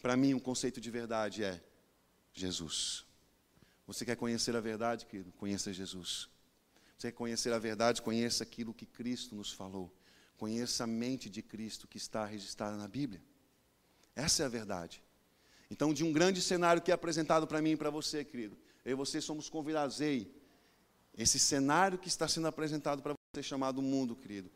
[0.00, 1.60] Para mim, um conceito de verdade é
[2.32, 3.04] Jesus.
[3.88, 5.32] Você quer conhecer a verdade, querido?
[5.32, 6.28] Conheça Jesus.
[6.96, 8.00] Você quer conhecer a verdade?
[8.00, 9.92] Conheça aquilo que Cristo nos falou.
[10.36, 13.20] Conheça a mente de Cristo que está registrada na Bíblia.
[14.14, 15.02] Essa é a verdade.
[15.68, 18.92] Então, de um grande cenário que é apresentado para mim e para você, querido, eu
[18.92, 20.32] e você somos convidados, ei,
[21.18, 24.48] esse cenário que está sendo apresentado para você, chamado mundo, querido,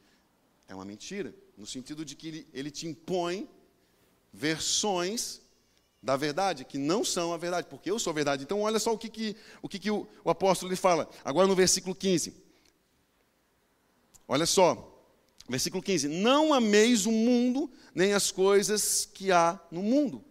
[0.68, 3.50] é uma mentira, no sentido de que ele, ele te impõe
[4.32, 5.40] versões
[6.00, 8.44] da verdade que não são a verdade, porque eu sou a verdade.
[8.44, 11.48] Então, olha só o que, que, o, que, que o, o apóstolo lhe fala, agora
[11.48, 12.32] no versículo 15.
[14.28, 14.96] Olha só,
[15.48, 20.24] versículo 15: Não ameis o mundo, nem as coisas que há no mundo.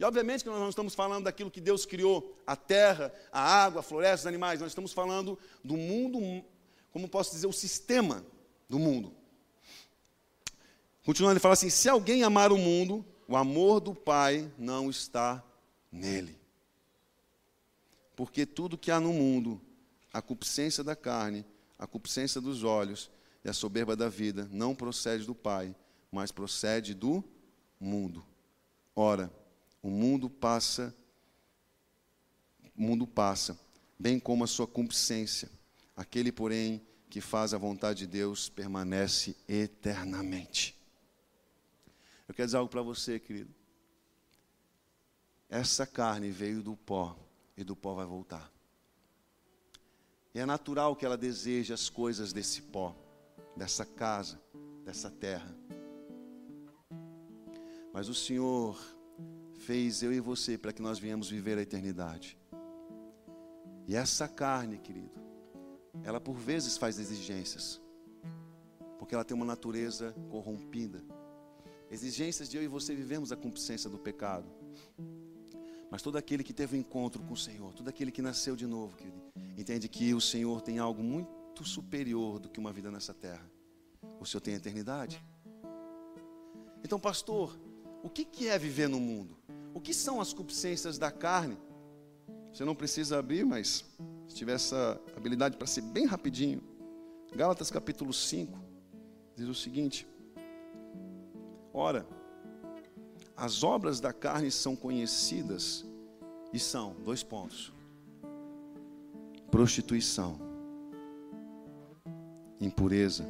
[0.00, 3.80] E obviamente que nós não estamos falando daquilo que Deus criou, a terra, a água,
[3.80, 6.42] a floresta, os animais, nós estamos falando do mundo,
[6.90, 8.24] como posso dizer, o sistema
[8.66, 9.12] do mundo.
[11.04, 15.44] Continuando, ele fala assim: se alguém amar o mundo, o amor do Pai não está
[15.92, 16.40] nele.
[18.16, 19.60] Porque tudo que há no mundo,
[20.14, 21.44] a concupiscência da carne,
[21.78, 23.10] a concupiscência dos olhos
[23.44, 25.76] e a soberba da vida, não procede do Pai,
[26.10, 27.22] mas procede do
[27.78, 28.24] mundo.
[28.96, 29.30] Ora,
[29.82, 30.94] o mundo passa,
[32.76, 33.58] o mundo passa,
[33.98, 35.50] bem como a sua concupiscência.
[35.96, 40.76] Aquele, porém, que faz a vontade de Deus permanece eternamente.
[42.28, 43.52] Eu quero dizer algo para você, querido.
[45.48, 47.18] Essa carne veio do pó
[47.56, 48.50] e do pó vai voltar.
[50.32, 52.94] E é natural que ela deseje as coisas desse pó,
[53.56, 54.40] dessa casa,
[54.84, 55.52] dessa terra.
[57.92, 58.78] Mas o Senhor
[59.60, 62.38] fez eu e você para que nós viemos viver a eternidade.
[63.86, 65.20] E essa carne, querido,
[66.02, 67.80] ela por vezes faz exigências,
[68.98, 71.04] porque ela tem uma natureza corrompida.
[71.90, 74.48] Exigências de eu e você vivemos a concupiscência do pecado.
[75.90, 78.66] Mas todo aquele que teve um encontro com o Senhor, todo aquele que nasceu de
[78.66, 79.20] novo, querido,
[79.58, 83.44] entende que o Senhor tem algo muito superior do que uma vida nessa terra.
[84.18, 85.22] O Senhor tem a eternidade.
[86.82, 87.58] Então, pastor,
[88.02, 89.36] o que é viver no mundo?
[89.74, 91.56] O que são as concupiscências da carne?
[92.52, 93.84] Você não precisa abrir, mas
[94.28, 96.62] se tiver essa habilidade para ser bem rapidinho.
[97.34, 98.58] Gálatas capítulo 5
[99.36, 100.06] diz o seguinte:
[101.72, 102.06] Ora,
[103.36, 105.84] as obras da carne são conhecidas
[106.52, 107.72] e são, dois pontos:
[109.50, 110.38] prostituição,
[112.60, 113.26] impureza,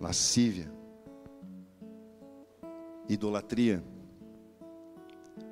[0.00, 0.70] lascívia,
[3.08, 3.82] idolatria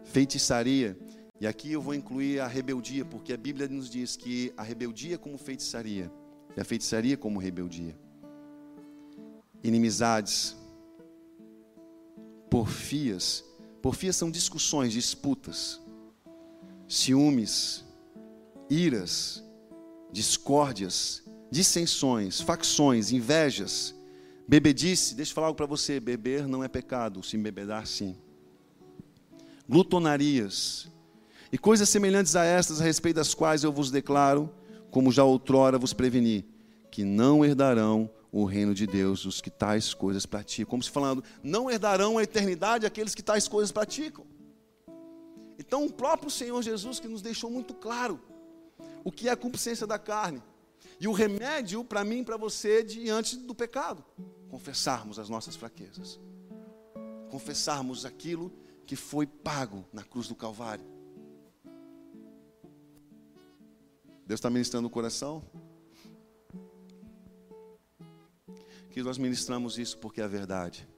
[0.06, 0.96] feitiçaria.
[1.38, 5.18] E aqui eu vou incluir a rebeldia, porque a Bíblia nos diz que a rebeldia
[5.18, 6.10] como feitiçaria,
[6.56, 7.94] e a feitiçaria como rebeldia.
[9.62, 10.56] Inimizades,
[12.50, 13.44] porfias.
[13.82, 15.80] Porfias são discussões, disputas,
[16.88, 17.84] ciúmes,
[18.70, 19.44] iras,
[20.10, 23.94] discórdias, dissensões, facções, invejas,
[24.48, 25.14] bebedice.
[25.14, 28.16] Deixa eu falar algo para você: beber não é pecado, se embebedar, sim
[29.68, 30.88] glutonarias
[31.50, 34.52] e coisas semelhantes a estas, a respeito das quais eu vos declaro,
[34.90, 36.46] como já outrora vos preveni,
[36.90, 40.70] que não herdarão o reino de Deus os que tais coisas praticam.
[40.70, 44.26] Como se falando, não herdarão a eternidade aqueles que tais coisas praticam.
[45.58, 48.20] Então, o próprio Senhor Jesus que nos deixou muito claro
[49.04, 50.42] o que é a concupiscência da carne
[51.00, 54.04] e o remédio para mim e para você diante do pecado:
[54.48, 56.20] confessarmos as nossas fraquezas,
[57.30, 58.52] confessarmos aquilo
[58.86, 60.84] que foi pago na cruz do Calvário.
[64.26, 65.42] Deus está ministrando o coração?
[68.90, 70.88] Que nós ministramos isso porque é verdade.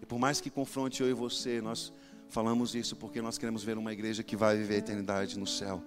[0.00, 1.92] E por mais que confronte eu e você, nós
[2.28, 5.82] falamos isso porque nós queremos ver uma igreja que vai viver a eternidade no céu.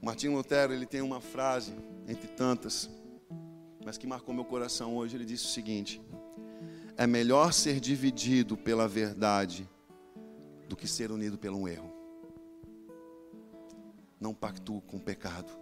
[0.00, 1.74] Martinho Lutero, ele tem uma frase,
[2.06, 2.90] entre tantas,
[3.84, 5.16] mas que marcou meu coração hoje.
[5.16, 6.00] Ele disse o seguinte:
[6.96, 9.68] É melhor ser dividido pela verdade
[10.68, 11.92] do que ser unido pelo erro.
[14.20, 15.52] Não pactue com o pecado.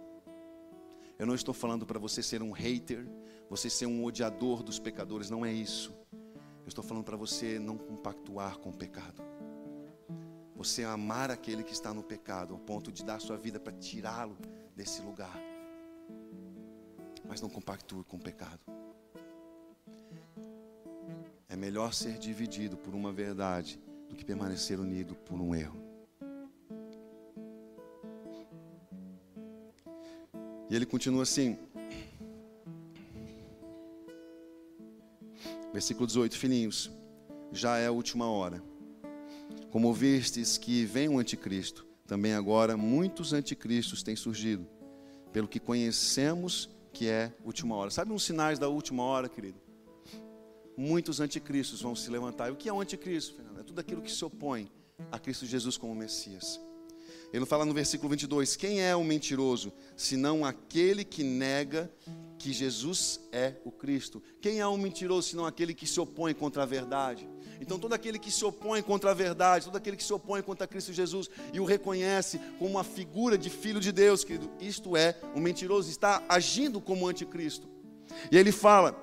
[1.17, 3.07] Eu não estou falando para você ser um hater,
[3.49, 5.93] você ser um odiador dos pecadores, não é isso.
[6.11, 9.21] Eu estou falando para você não compactuar com o pecado.
[10.55, 14.37] Você amar aquele que está no pecado, ao ponto de dar sua vida para tirá-lo
[14.75, 15.54] desse lugar.
[17.27, 18.59] Mas não compactue com o pecado.
[21.47, 25.81] É melhor ser dividido por uma verdade do que permanecer unido por um erro.
[30.69, 31.57] E ele continua assim.
[35.71, 36.91] Versículo 18: Filhinhos,
[37.51, 38.61] já é a última hora.
[39.69, 44.65] Como ouvistes que vem o anticristo, também agora muitos anticristos têm surgido,
[45.31, 47.91] pelo que conhecemos que é última hora.
[47.91, 49.59] Sabe uns sinais da última hora, querido?
[50.77, 52.47] Muitos anticristos vão se levantar.
[52.47, 53.59] E o que é um anticristo, Fernando?
[53.59, 54.71] É tudo aquilo que se opõe
[55.11, 56.59] a Cristo Jesus como Messias.
[57.33, 61.91] Ele fala no versículo 22: Quem é o mentiroso, senão aquele que nega
[62.39, 64.23] que Jesus é o Cristo?
[64.39, 67.27] Quem é o mentiroso, senão aquele que se opõe contra a verdade?
[67.59, 70.67] Então, todo aquele que se opõe contra a verdade, todo aquele que se opõe contra
[70.67, 75.15] Cristo Jesus e o reconhece como uma figura de filho de Deus, querido, isto é
[75.33, 77.67] o mentiroso, está agindo como anticristo.
[78.31, 78.95] E ele fala: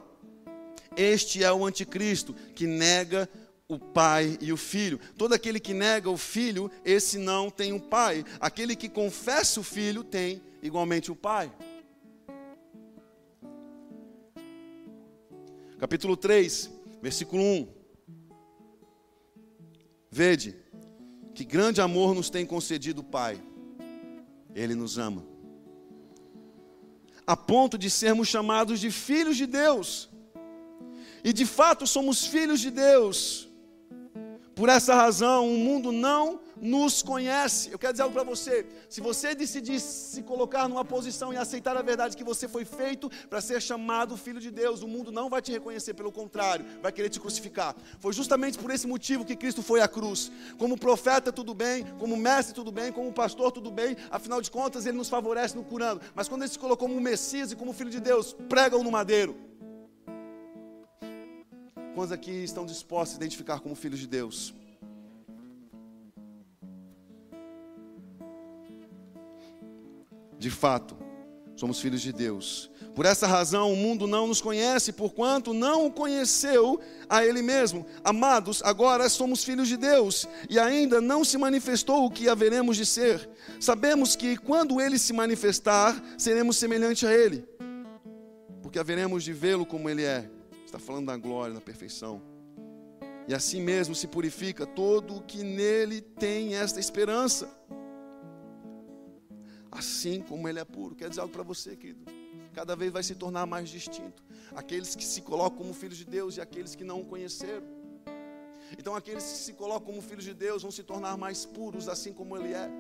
[0.97, 3.29] Este é o anticristo que nega
[3.69, 5.01] o pai e o filho.
[5.17, 8.25] Todo aquele que nega o filho, esse não tem o um pai.
[8.39, 11.51] Aquele que confessa o filho tem igualmente o pai.
[15.79, 16.71] Capítulo 3,
[17.03, 17.82] versículo 1.
[20.15, 20.55] Vede,
[21.35, 23.43] que grande amor nos tem concedido o Pai.
[24.55, 25.25] Ele nos ama.
[27.27, 30.11] A ponto de sermos chamados de filhos de Deus.
[31.25, 33.49] E de fato somos filhos de Deus.
[34.55, 37.73] Por essa razão, o mundo não nos conhece.
[37.73, 38.65] Eu quero dizer algo para você.
[38.89, 43.11] Se você decidir se colocar numa posição e aceitar a verdade que você foi feito
[43.29, 46.93] para ser chamado filho de Deus, o mundo não vai te reconhecer, pelo contrário, vai
[46.93, 47.75] querer te crucificar.
[47.99, 50.31] Foi justamente por esse motivo que Cristo foi à cruz.
[50.57, 54.87] Como profeta, tudo bem, como mestre, tudo bem, como pastor, tudo bem, afinal de contas,
[54.87, 56.01] ele nos favorece no curando.
[56.15, 59.37] Mas quando ele se colocou como Messias e como filho de Deus, pregam no madeiro.
[61.95, 64.55] Quantos aqui estão dispostos a identificar como filhos de Deus?
[70.43, 70.97] De fato,
[71.55, 72.69] somos filhos de Deus.
[72.97, 77.87] Por essa razão, o mundo não nos conhece, porquanto não o conheceu a Ele mesmo.
[78.03, 82.85] Amados, agora somos filhos de Deus e ainda não se manifestou o que haveremos de
[82.85, 83.31] ser.
[83.61, 87.47] Sabemos que quando Ele se manifestar, seremos semelhantes a Ele,
[88.63, 90.29] porque haveremos de vê-lo como Ele é.
[90.67, 92.21] Está falando da glória, da perfeição.
[93.29, 97.49] E assim mesmo se purifica todo o que nele tem esta esperança
[99.73, 100.95] assim como ele é puro.
[100.95, 102.05] Quer dizer algo para você, querido?
[102.53, 104.23] Cada vez vai se tornar mais distinto.
[104.55, 107.67] Aqueles que se colocam como filhos de Deus e aqueles que não o conheceram.
[108.79, 112.13] Então, aqueles que se colocam como filhos de Deus vão se tornar mais puros, assim
[112.13, 112.71] como Ele é.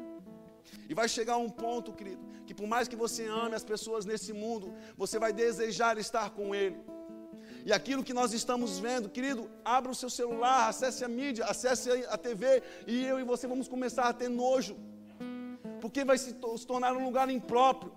[0.88, 4.32] E vai chegar um ponto, querido, que por mais que você ame as pessoas nesse
[4.32, 6.76] mundo, você vai desejar estar com Ele.
[7.64, 11.90] E aquilo que nós estamos vendo, querido, abra o seu celular, acesse a mídia, acesse
[11.90, 14.76] a TV, e eu e você vamos começar a ter nojo
[15.82, 17.92] porque vai se, tornar um lugar impróprio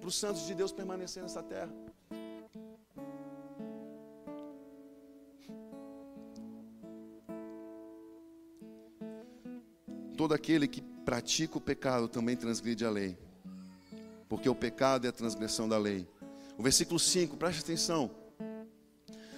[0.00, 1.72] para os santos de Deus permanecer nessa terra.
[10.16, 13.16] Todo aquele que pratica o pecado também transgride a lei,
[14.28, 16.08] porque o pecado é a transgressão da lei.
[16.58, 18.10] O versículo 5, preste atenção.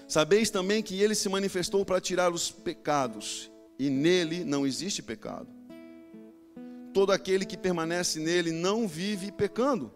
[0.08, 5.61] Sabeis também que ele se manifestou para tirar os pecados, e nele não existe pecado.
[6.92, 9.92] Todo aquele que permanece nele não vive pecando.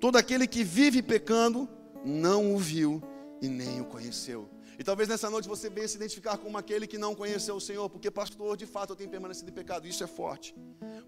[0.00, 1.68] Todo aquele que vive pecando
[2.04, 3.02] não o viu
[3.40, 4.48] e nem o conheceu.
[4.78, 7.88] E talvez nessa noite você venha se identificar como aquele que não conheceu o Senhor,
[7.88, 10.54] porque, pastor, de fato eu tenho permanecido em pecado, isso é forte.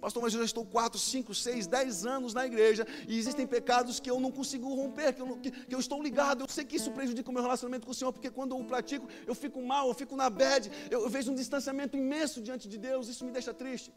[0.00, 4.00] Pastor, mas eu já estou 4, 5, 6, 10 anos na igreja e existem pecados
[4.00, 6.44] que eu não consigo romper, que eu, que, que eu estou ligado.
[6.44, 8.64] Eu sei que isso prejudica o meu relacionamento com o Senhor, porque quando eu o
[8.64, 12.68] pratico, eu fico mal, eu fico na bad, eu, eu vejo um distanciamento imenso diante
[12.68, 13.92] de Deus, isso me deixa triste.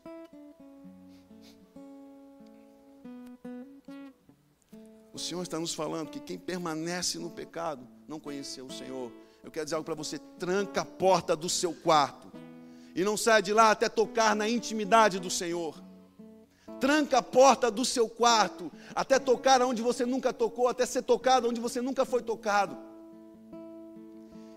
[5.21, 9.11] Senhor está nos falando que quem permanece no pecado não conheceu o Senhor.
[9.43, 12.31] Eu quero dizer algo para você: tranca a porta do seu quarto
[12.95, 15.81] e não saia de lá até tocar na intimidade do Senhor.
[16.79, 21.47] Tranca a porta do seu quarto até tocar onde você nunca tocou, até ser tocado
[21.47, 22.77] onde você nunca foi tocado.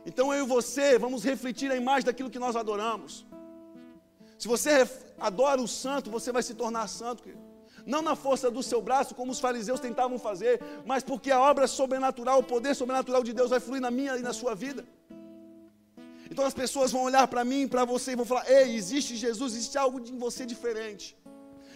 [0.07, 3.27] Então eu e você vamos refletir a imagem daquilo que nós adoramos.
[4.39, 4.89] Se você
[5.19, 7.23] adora o santo, você vai se tornar santo.
[7.23, 7.54] Querido
[7.87, 11.67] não na força do seu braço, como os fariseus tentavam fazer, mas porque a obra
[11.67, 14.85] sobrenatural, o poder sobrenatural de Deus vai fluir na minha e na sua vida.
[16.31, 19.55] Então as pessoas vão olhar para mim, para você e vão falar: Ei, existe Jesus,
[19.55, 21.17] existe algo em você diferente.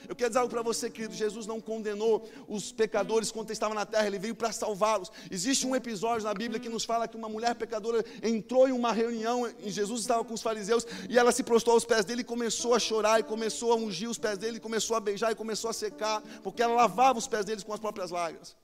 [0.09, 1.15] Eu quero dizer algo para você, querido.
[1.15, 5.13] Jesus não condenou os pecadores quando estava na terra, ele veio para salvá-los.
[5.31, 8.91] Existe um episódio na Bíblia que nos fala que uma mulher pecadora entrou em uma
[8.91, 12.25] reunião e Jesus estava com os fariseus e ela se prostrou aos pés dele e
[12.25, 15.35] começou a chorar e começou a ungir os pés dele, e começou a beijar e
[15.35, 18.57] começou a secar, porque ela lavava os pés deles com as próprias lágrimas.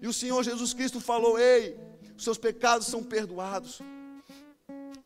[0.00, 1.78] E o Senhor Jesus Cristo falou: Ei,
[2.16, 3.80] os seus pecados são perdoados.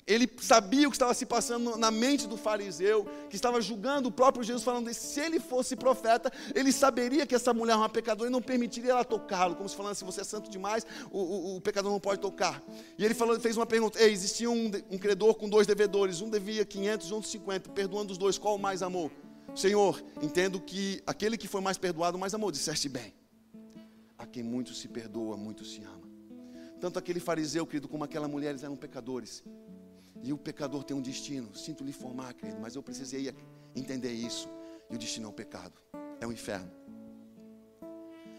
[0.06, 4.12] Ele sabia o que estava se passando na mente do fariseu, que estava julgando o
[4.12, 8.30] próprio Jesus, falando: se ele fosse profeta, ele saberia que essa mulher é uma pecadora
[8.30, 11.56] e não permitiria ela tocá-lo, como se falando: se você é santo demais, o, o,
[11.56, 12.62] o, pecador não pode tocar.
[12.96, 16.30] E ele falou, fez uma pergunta: Ei, existia um, um credor com dois devedores, um
[16.30, 19.10] devia 500 e outro 50, perdoando os dois, qual mais amor?
[19.56, 23.12] Senhor, entendo que aquele que foi mais perdoado, mais amor, disseste bem.
[24.16, 26.06] A quem muito se perdoa, muito se ama.
[26.80, 29.42] Tanto aquele fariseu, querido, como aquela mulher, eles eram pecadores.
[30.22, 31.54] E o pecador tem um destino.
[31.54, 33.34] Sinto lhe formar, querido, mas eu precisei
[33.74, 34.48] entender isso.
[34.90, 35.74] E o destino é o pecado,
[36.20, 36.70] é o inferno.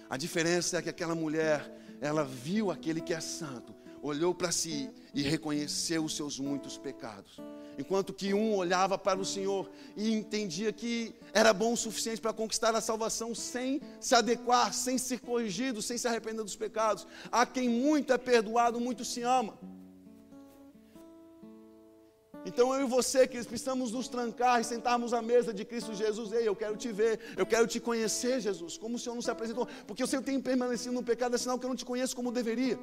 [0.09, 1.69] A diferença é que aquela mulher,
[1.99, 7.37] ela viu aquele que é santo, olhou para si e reconheceu os seus muitos pecados.
[7.77, 12.33] Enquanto que um olhava para o Senhor e entendia que era bom o suficiente para
[12.33, 17.05] conquistar a salvação sem se adequar, sem ser corrigido, sem se arrepender dos pecados.
[17.31, 19.59] A quem muito é perdoado, muito se ama.
[22.47, 26.31] Então eu e você, que precisamos nos trancar e sentarmos à mesa de Cristo Jesus.
[26.31, 28.77] Ei, eu quero te ver, eu quero te conhecer, Jesus.
[28.77, 29.67] Como o Senhor não se apresentou?
[29.85, 32.15] Porque eu sei que tenho permanecido no pecado, é sinal que eu não te conheço
[32.15, 32.79] como deveria.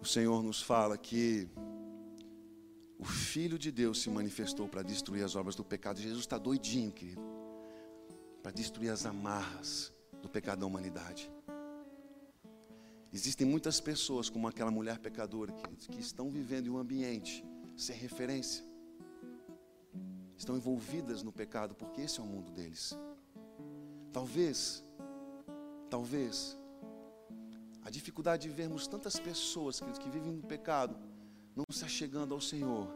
[0.00, 1.48] O Senhor nos fala que
[2.96, 6.00] o Filho de Deus se manifestou para destruir as obras do pecado.
[6.00, 7.43] Jesus está doidinho, querido
[8.44, 9.90] para destruir as amarras
[10.20, 11.32] do pecado da humanidade.
[13.10, 17.42] Existem muitas pessoas, como aquela mulher pecadora, que, que estão vivendo em um ambiente
[17.74, 18.62] sem referência,
[20.36, 22.94] estão envolvidas no pecado, porque esse é o mundo deles.
[24.12, 24.84] Talvez,
[25.88, 26.58] talvez,
[27.80, 30.94] a dificuldade de vermos tantas pessoas queridos, que vivem no pecado,
[31.56, 32.92] não se achegando ao Senhor,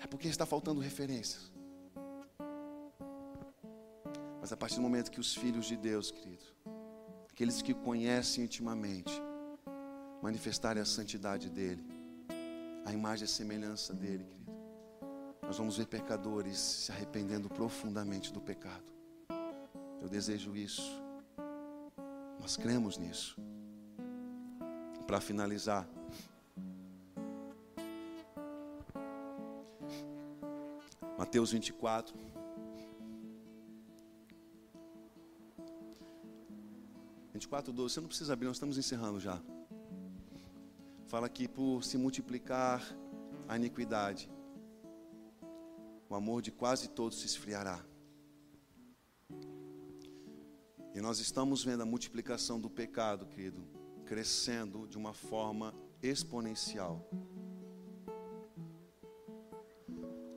[0.00, 1.51] é porque está faltando referências.
[4.42, 6.42] Mas a partir do momento que os filhos de Deus, querido,
[7.30, 9.12] aqueles que conhecem intimamente,
[10.20, 11.86] manifestarem a santidade dEle,
[12.84, 14.52] a imagem e a semelhança dEle, querido,
[15.42, 18.92] nós vamos ver pecadores se arrependendo profundamente do pecado.
[20.00, 21.00] Eu desejo isso.
[22.40, 23.36] Nós cremos nisso.
[25.06, 25.88] Para finalizar,
[31.16, 32.31] Mateus 24.
[37.42, 37.94] 24, 12.
[37.94, 39.40] Você não precisa abrir, nós estamos encerrando já.
[41.06, 42.82] Fala que por se multiplicar
[43.48, 44.30] a iniquidade,
[46.08, 47.84] o amor de quase todos se esfriará.
[50.94, 53.66] E nós estamos vendo a multiplicação do pecado, querido,
[54.06, 57.08] crescendo de uma forma exponencial.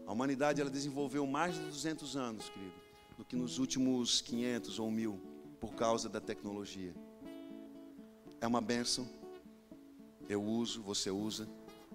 [0.07, 2.75] A humanidade ela desenvolveu mais de 200 anos, querido,
[3.17, 5.34] do que nos últimos 500 ou 1000
[5.65, 6.93] por causa da tecnologia.
[8.39, 9.09] É uma benção.
[10.29, 11.49] Eu uso, você usa,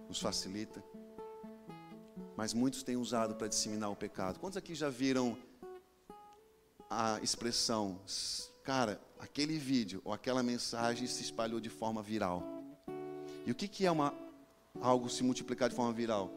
[0.08, 0.82] nos facilita.
[2.36, 4.40] Mas muitos têm usado para disseminar o pecado.
[4.40, 5.38] Quantos aqui já viram
[6.90, 8.00] a expressão,
[8.64, 12.42] cara, aquele vídeo ou aquela mensagem se espalhou de forma viral?
[13.46, 14.12] E o que, que é uma,
[14.80, 16.28] algo se multiplicar de forma viral?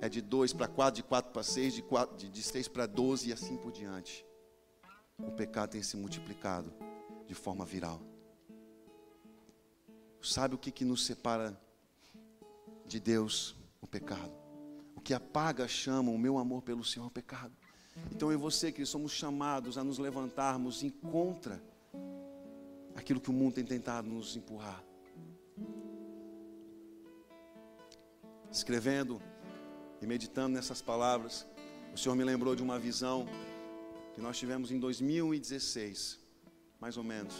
[0.00, 1.82] É de 2 para 4, de 4 para 6,
[2.16, 4.24] de, 6 para 12 e assim por diante.
[5.26, 6.72] O pecado tem se multiplicado
[7.26, 8.00] de forma viral.
[10.22, 11.58] Sabe o que, que nos separa
[12.86, 13.56] de Deus?
[13.80, 14.32] O pecado.
[14.94, 17.52] O que apaga a chama, o meu amor pelo Senhor, é o pecado.
[18.12, 21.62] Então eu e você, que somos chamados a nos levantarmos em contra
[22.94, 24.84] aquilo que o mundo tem tentado nos empurrar.
[28.50, 29.22] Escrevendo
[30.02, 31.46] e meditando nessas palavras,
[31.94, 33.26] o Senhor me lembrou de uma visão
[34.14, 36.18] que nós tivemos em 2016,
[36.80, 37.34] mais ou menos,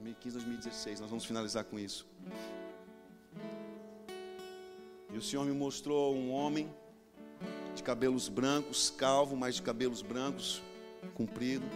[0.00, 1.00] 2015, 2016.
[1.00, 2.06] Nós vamos finalizar com isso.
[5.12, 6.72] E o Senhor me mostrou um homem
[7.74, 10.62] de cabelos brancos, calvo, mas de cabelos brancos,
[11.14, 11.66] comprido.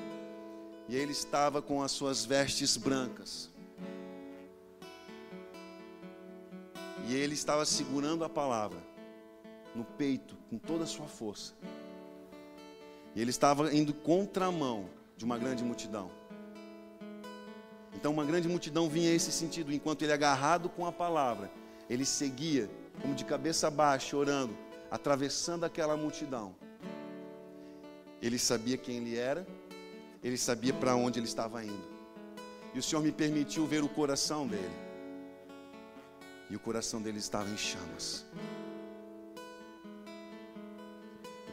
[0.89, 3.51] E ele estava com as suas vestes brancas.
[7.09, 8.79] E ele estava segurando a palavra
[9.75, 11.55] no peito com toda a sua força.
[13.17, 16.11] E ele estava indo contramão de uma grande multidão.
[17.95, 21.51] Então uma grande multidão vinha esse sentido, enquanto ele agarrado com a palavra,
[21.89, 22.69] ele seguia
[23.01, 24.55] como de cabeça baixa, orando,
[24.91, 26.55] atravessando aquela multidão.
[28.21, 29.47] Ele sabia quem ele era,
[30.23, 31.89] ele sabia para onde ele estava indo.
[32.75, 34.77] E o Senhor me permitiu ver o coração dele.
[36.51, 38.27] E o coração dele estava em chamas.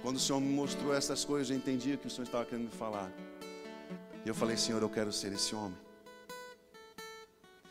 [0.03, 2.65] Quando o Senhor me mostrou essas coisas, eu entendi o que o Senhor estava querendo
[2.65, 3.09] me falar.
[4.25, 5.77] E eu falei, Senhor, eu quero ser esse homem.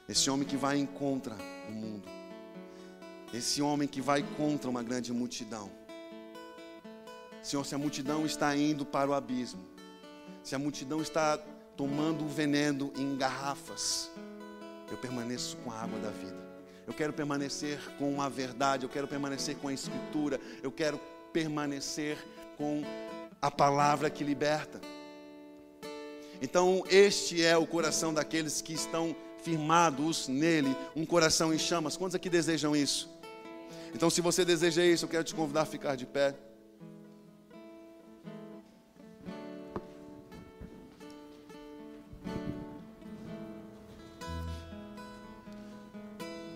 [0.09, 1.37] Esse homem que vai em contra
[1.68, 2.09] o mundo.
[3.35, 5.70] Esse homem que vai contra uma grande multidão.
[7.43, 9.62] Senhor, se a multidão está indo para o abismo,
[10.43, 11.37] se a multidão está
[11.76, 14.11] tomando o veneno em garrafas,
[14.91, 16.41] eu permaneço com a água da vida.
[16.87, 20.99] Eu quero permanecer com a verdade, eu quero permanecer com a escritura, eu quero
[21.33, 22.18] permanecer
[22.57, 22.83] com
[23.41, 24.80] a palavra que liberta.
[26.41, 31.97] Então, este é o coração daqueles que estão firmados nele, um coração em chamas.
[31.97, 33.11] Quantos aqui desejam isso?
[33.95, 36.35] Então, se você deseja isso, eu quero te convidar a ficar de pé.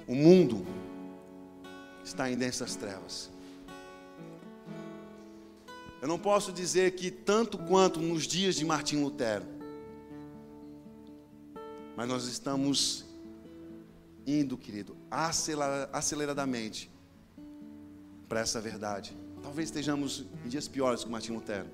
[0.07, 0.65] O mundo
[2.05, 3.36] está em densas trevas.
[6.07, 9.45] Eu não posso dizer que tanto quanto nos dias de Martim Lutero,
[11.97, 13.05] mas nós estamos
[14.25, 16.89] indo, querido, aceleradamente
[18.29, 19.17] para essa verdade.
[19.43, 21.67] Talvez estejamos em dias piores que Martim Lutero.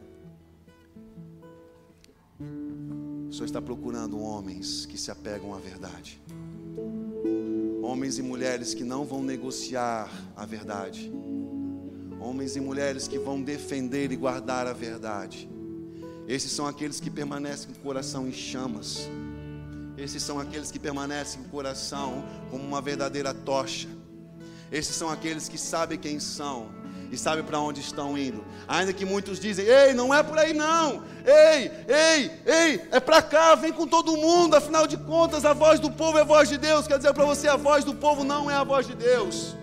[3.28, 6.18] O Senhor está procurando homens que se apegam à verdade.
[7.82, 11.12] Homens e mulheres que não vão negociar a verdade.
[12.32, 15.50] Homens e mulheres que vão defender e guardar a verdade.
[16.26, 19.06] Esses são aqueles que permanecem com o coração em chamas.
[19.98, 23.86] Esses são aqueles que permanecem com o coração como uma verdadeira tocha.
[24.70, 26.70] Esses são aqueles que sabem quem são
[27.10, 28.42] e sabem para onde estão indo.
[28.66, 31.04] Ainda que muitos dizem: "Ei, não é por aí não.
[31.26, 34.56] Ei, ei, ei, é para cá, vem com todo mundo.
[34.56, 36.86] Afinal de contas, a voz do povo é a voz de Deus.
[36.86, 39.54] Quer dizer para você, a voz do povo não é a voz de Deus.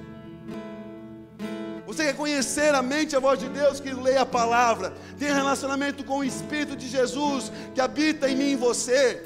[1.99, 5.33] Você quer conhecer a mente e a voz de Deus que lê a palavra, tem
[5.33, 9.21] relacionamento com o Espírito de Jesus que habita em mim e você.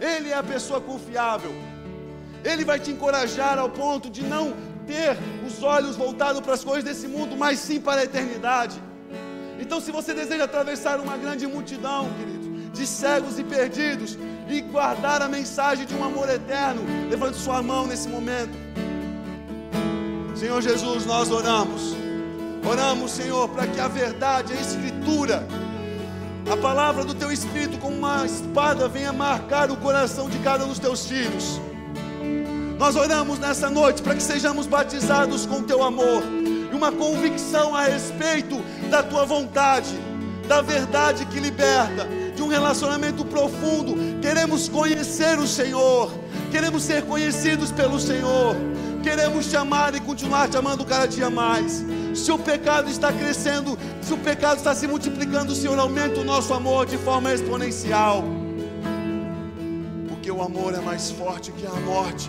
[0.00, 1.54] Ele é a pessoa confiável.
[2.44, 4.52] Ele vai te encorajar ao ponto de não
[4.84, 5.16] ter
[5.46, 8.82] os olhos voltados para as coisas desse mundo, mas sim para a eternidade.
[9.60, 15.22] Então, se você deseja atravessar uma grande multidão, querido, de cegos e perdidos, e guardar
[15.22, 18.58] a mensagem de um amor eterno, levante sua mão nesse momento.
[20.34, 22.07] Senhor Jesus, nós oramos.
[22.68, 25.42] Oramos, Senhor, para que a verdade, a Escritura,
[26.52, 30.68] a palavra do Teu Espírito, como uma espada, venha marcar o coração de cada um
[30.68, 31.58] dos Teus filhos.
[32.78, 36.22] Nós oramos nessa noite para que sejamos batizados com Teu amor
[36.70, 38.60] e uma convicção a respeito
[38.90, 39.98] da Tua vontade,
[40.46, 42.06] da verdade que liberta,
[42.36, 44.20] de um relacionamento profundo.
[44.20, 46.12] Queremos conhecer o Senhor,
[46.50, 48.54] queremos ser conhecidos pelo Senhor,
[49.02, 51.82] queremos te amar e continuar te amando cada dia mais.
[52.18, 56.52] Se o pecado está crescendo, se o pecado está se multiplicando, Senhor, aumenta o nosso
[56.52, 58.24] amor de forma exponencial.
[60.08, 62.28] Porque o amor é mais forte que a morte.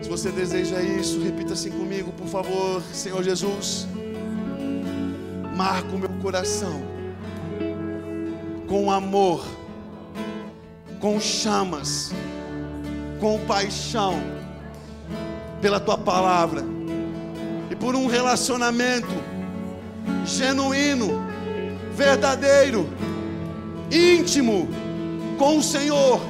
[0.00, 3.86] Se você deseja isso, repita assim comigo, por favor, Senhor Jesus.
[5.54, 6.82] Marca o meu coração
[8.66, 9.44] com amor,
[11.00, 12.12] com chamas,
[13.20, 14.37] com paixão
[15.60, 16.64] pela tua palavra
[17.70, 19.08] e por um relacionamento
[20.24, 21.26] genuíno,
[21.94, 22.88] verdadeiro,
[23.90, 24.68] íntimo
[25.38, 26.20] com o Senhor.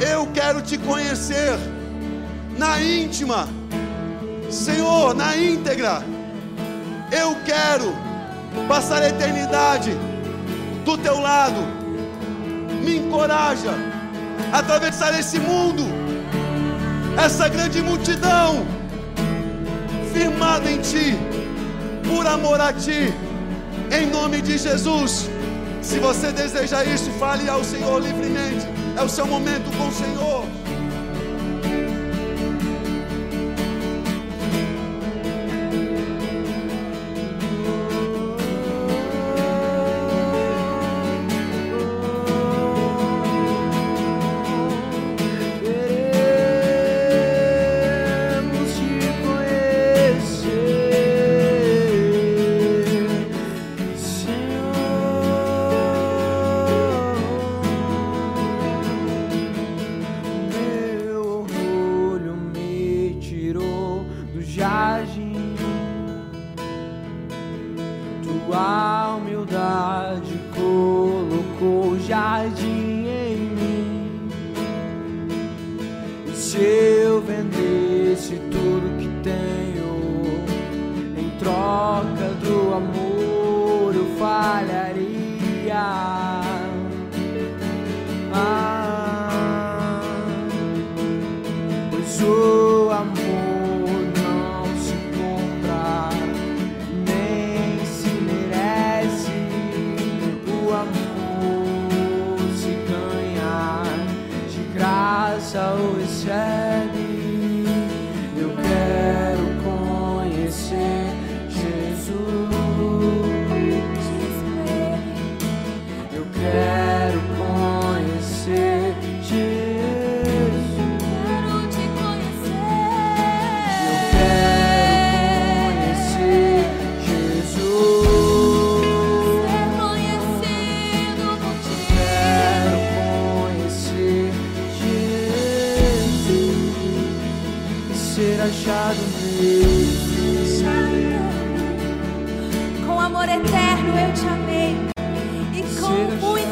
[0.00, 1.58] Eu quero te conhecer
[2.56, 3.48] na íntima,
[4.50, 6.02] Senhor, na íntegra.
[7.10, 7.94] Eu quero
[8.66, 9.92] passar a eternidade
[10.84, 11.60] do teu lado.
[12.82, 13.70] Me encoraja
[14.52, 15.82] a atravessar esse mundo,
[17.18, 18.64] essa grande multidão,
[20.12, 21.16] firmada em ti,
[22.08, 23.12] por amor a ti,
[23.90, 25.28] em nome de Jesus.
[25.82, 28.66] Se você deseja isso, fale ao Senhor livremente.
[28.96, 30.44] É o seu momento com o Senhor.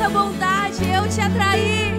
[0.08, 1.95] Bondade eu te atraí.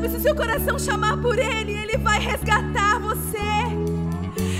[0.00, 3.36] Sabe, se o seu coração chamar por Ele, Ele vai resgatar você.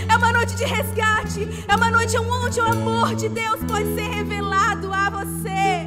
[0.07, 1.49] É uma noite de resgate.
[1.67, 5.87] É uma noite onde o amor de Deus pode ser revelado a você.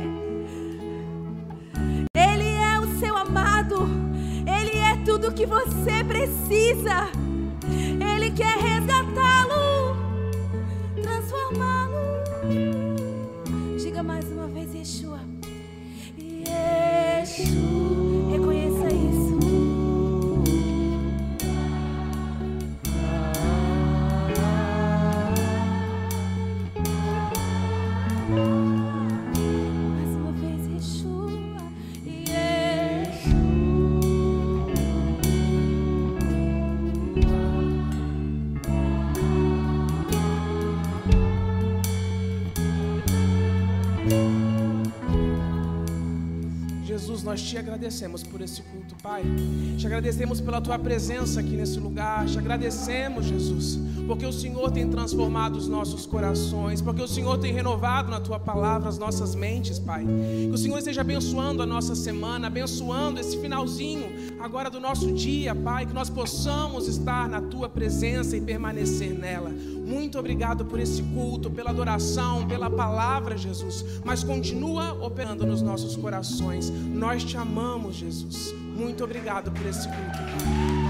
[2.15, 3.87] Ele é o seu amado.
[4.47, 7.11] Ele é tudo que você precisa.
[8.15, 9.95] Ele quer resgatá-lo,
[10.99, 12.23] transformá-lo.
[13.77, 15.19] Diga mais uma vez, Yeshua.
[16.17, 17.72] Yeshua.
[47.83, 49.23] Agradecemos por esse culto, Pai.
[49.77, 52.25] Te agradecemos pela tua presença aqui nesse lugar.
[52.25, 53.77] Te agradecemos, Jesus,
[54.07, 58.39] porque o Senhor tem transformado os nossos corações, porque o Senhor tem renovado na tua
[58.39, 60.05] palavra as nossas mentes, Pai.
[60.05, 65.53] Que o Senhor esteja abençoando a nossa semana, abençoando esse finalzinho agora do nosso dia,
[65.53, 69.51] Pai, que nós possamos estar na tua presença e permanecer nela.
[69.93, 73.85] Muito obrigado por esse culto, pela adoração, pela palavra, Jesus.
[74.03, 76.71] Mas continua operando nos nossos corações.
[76.71, 78.51] Nós te amamos, Jesus.
[78.75, 80.82] Muito obrigado por esse culto.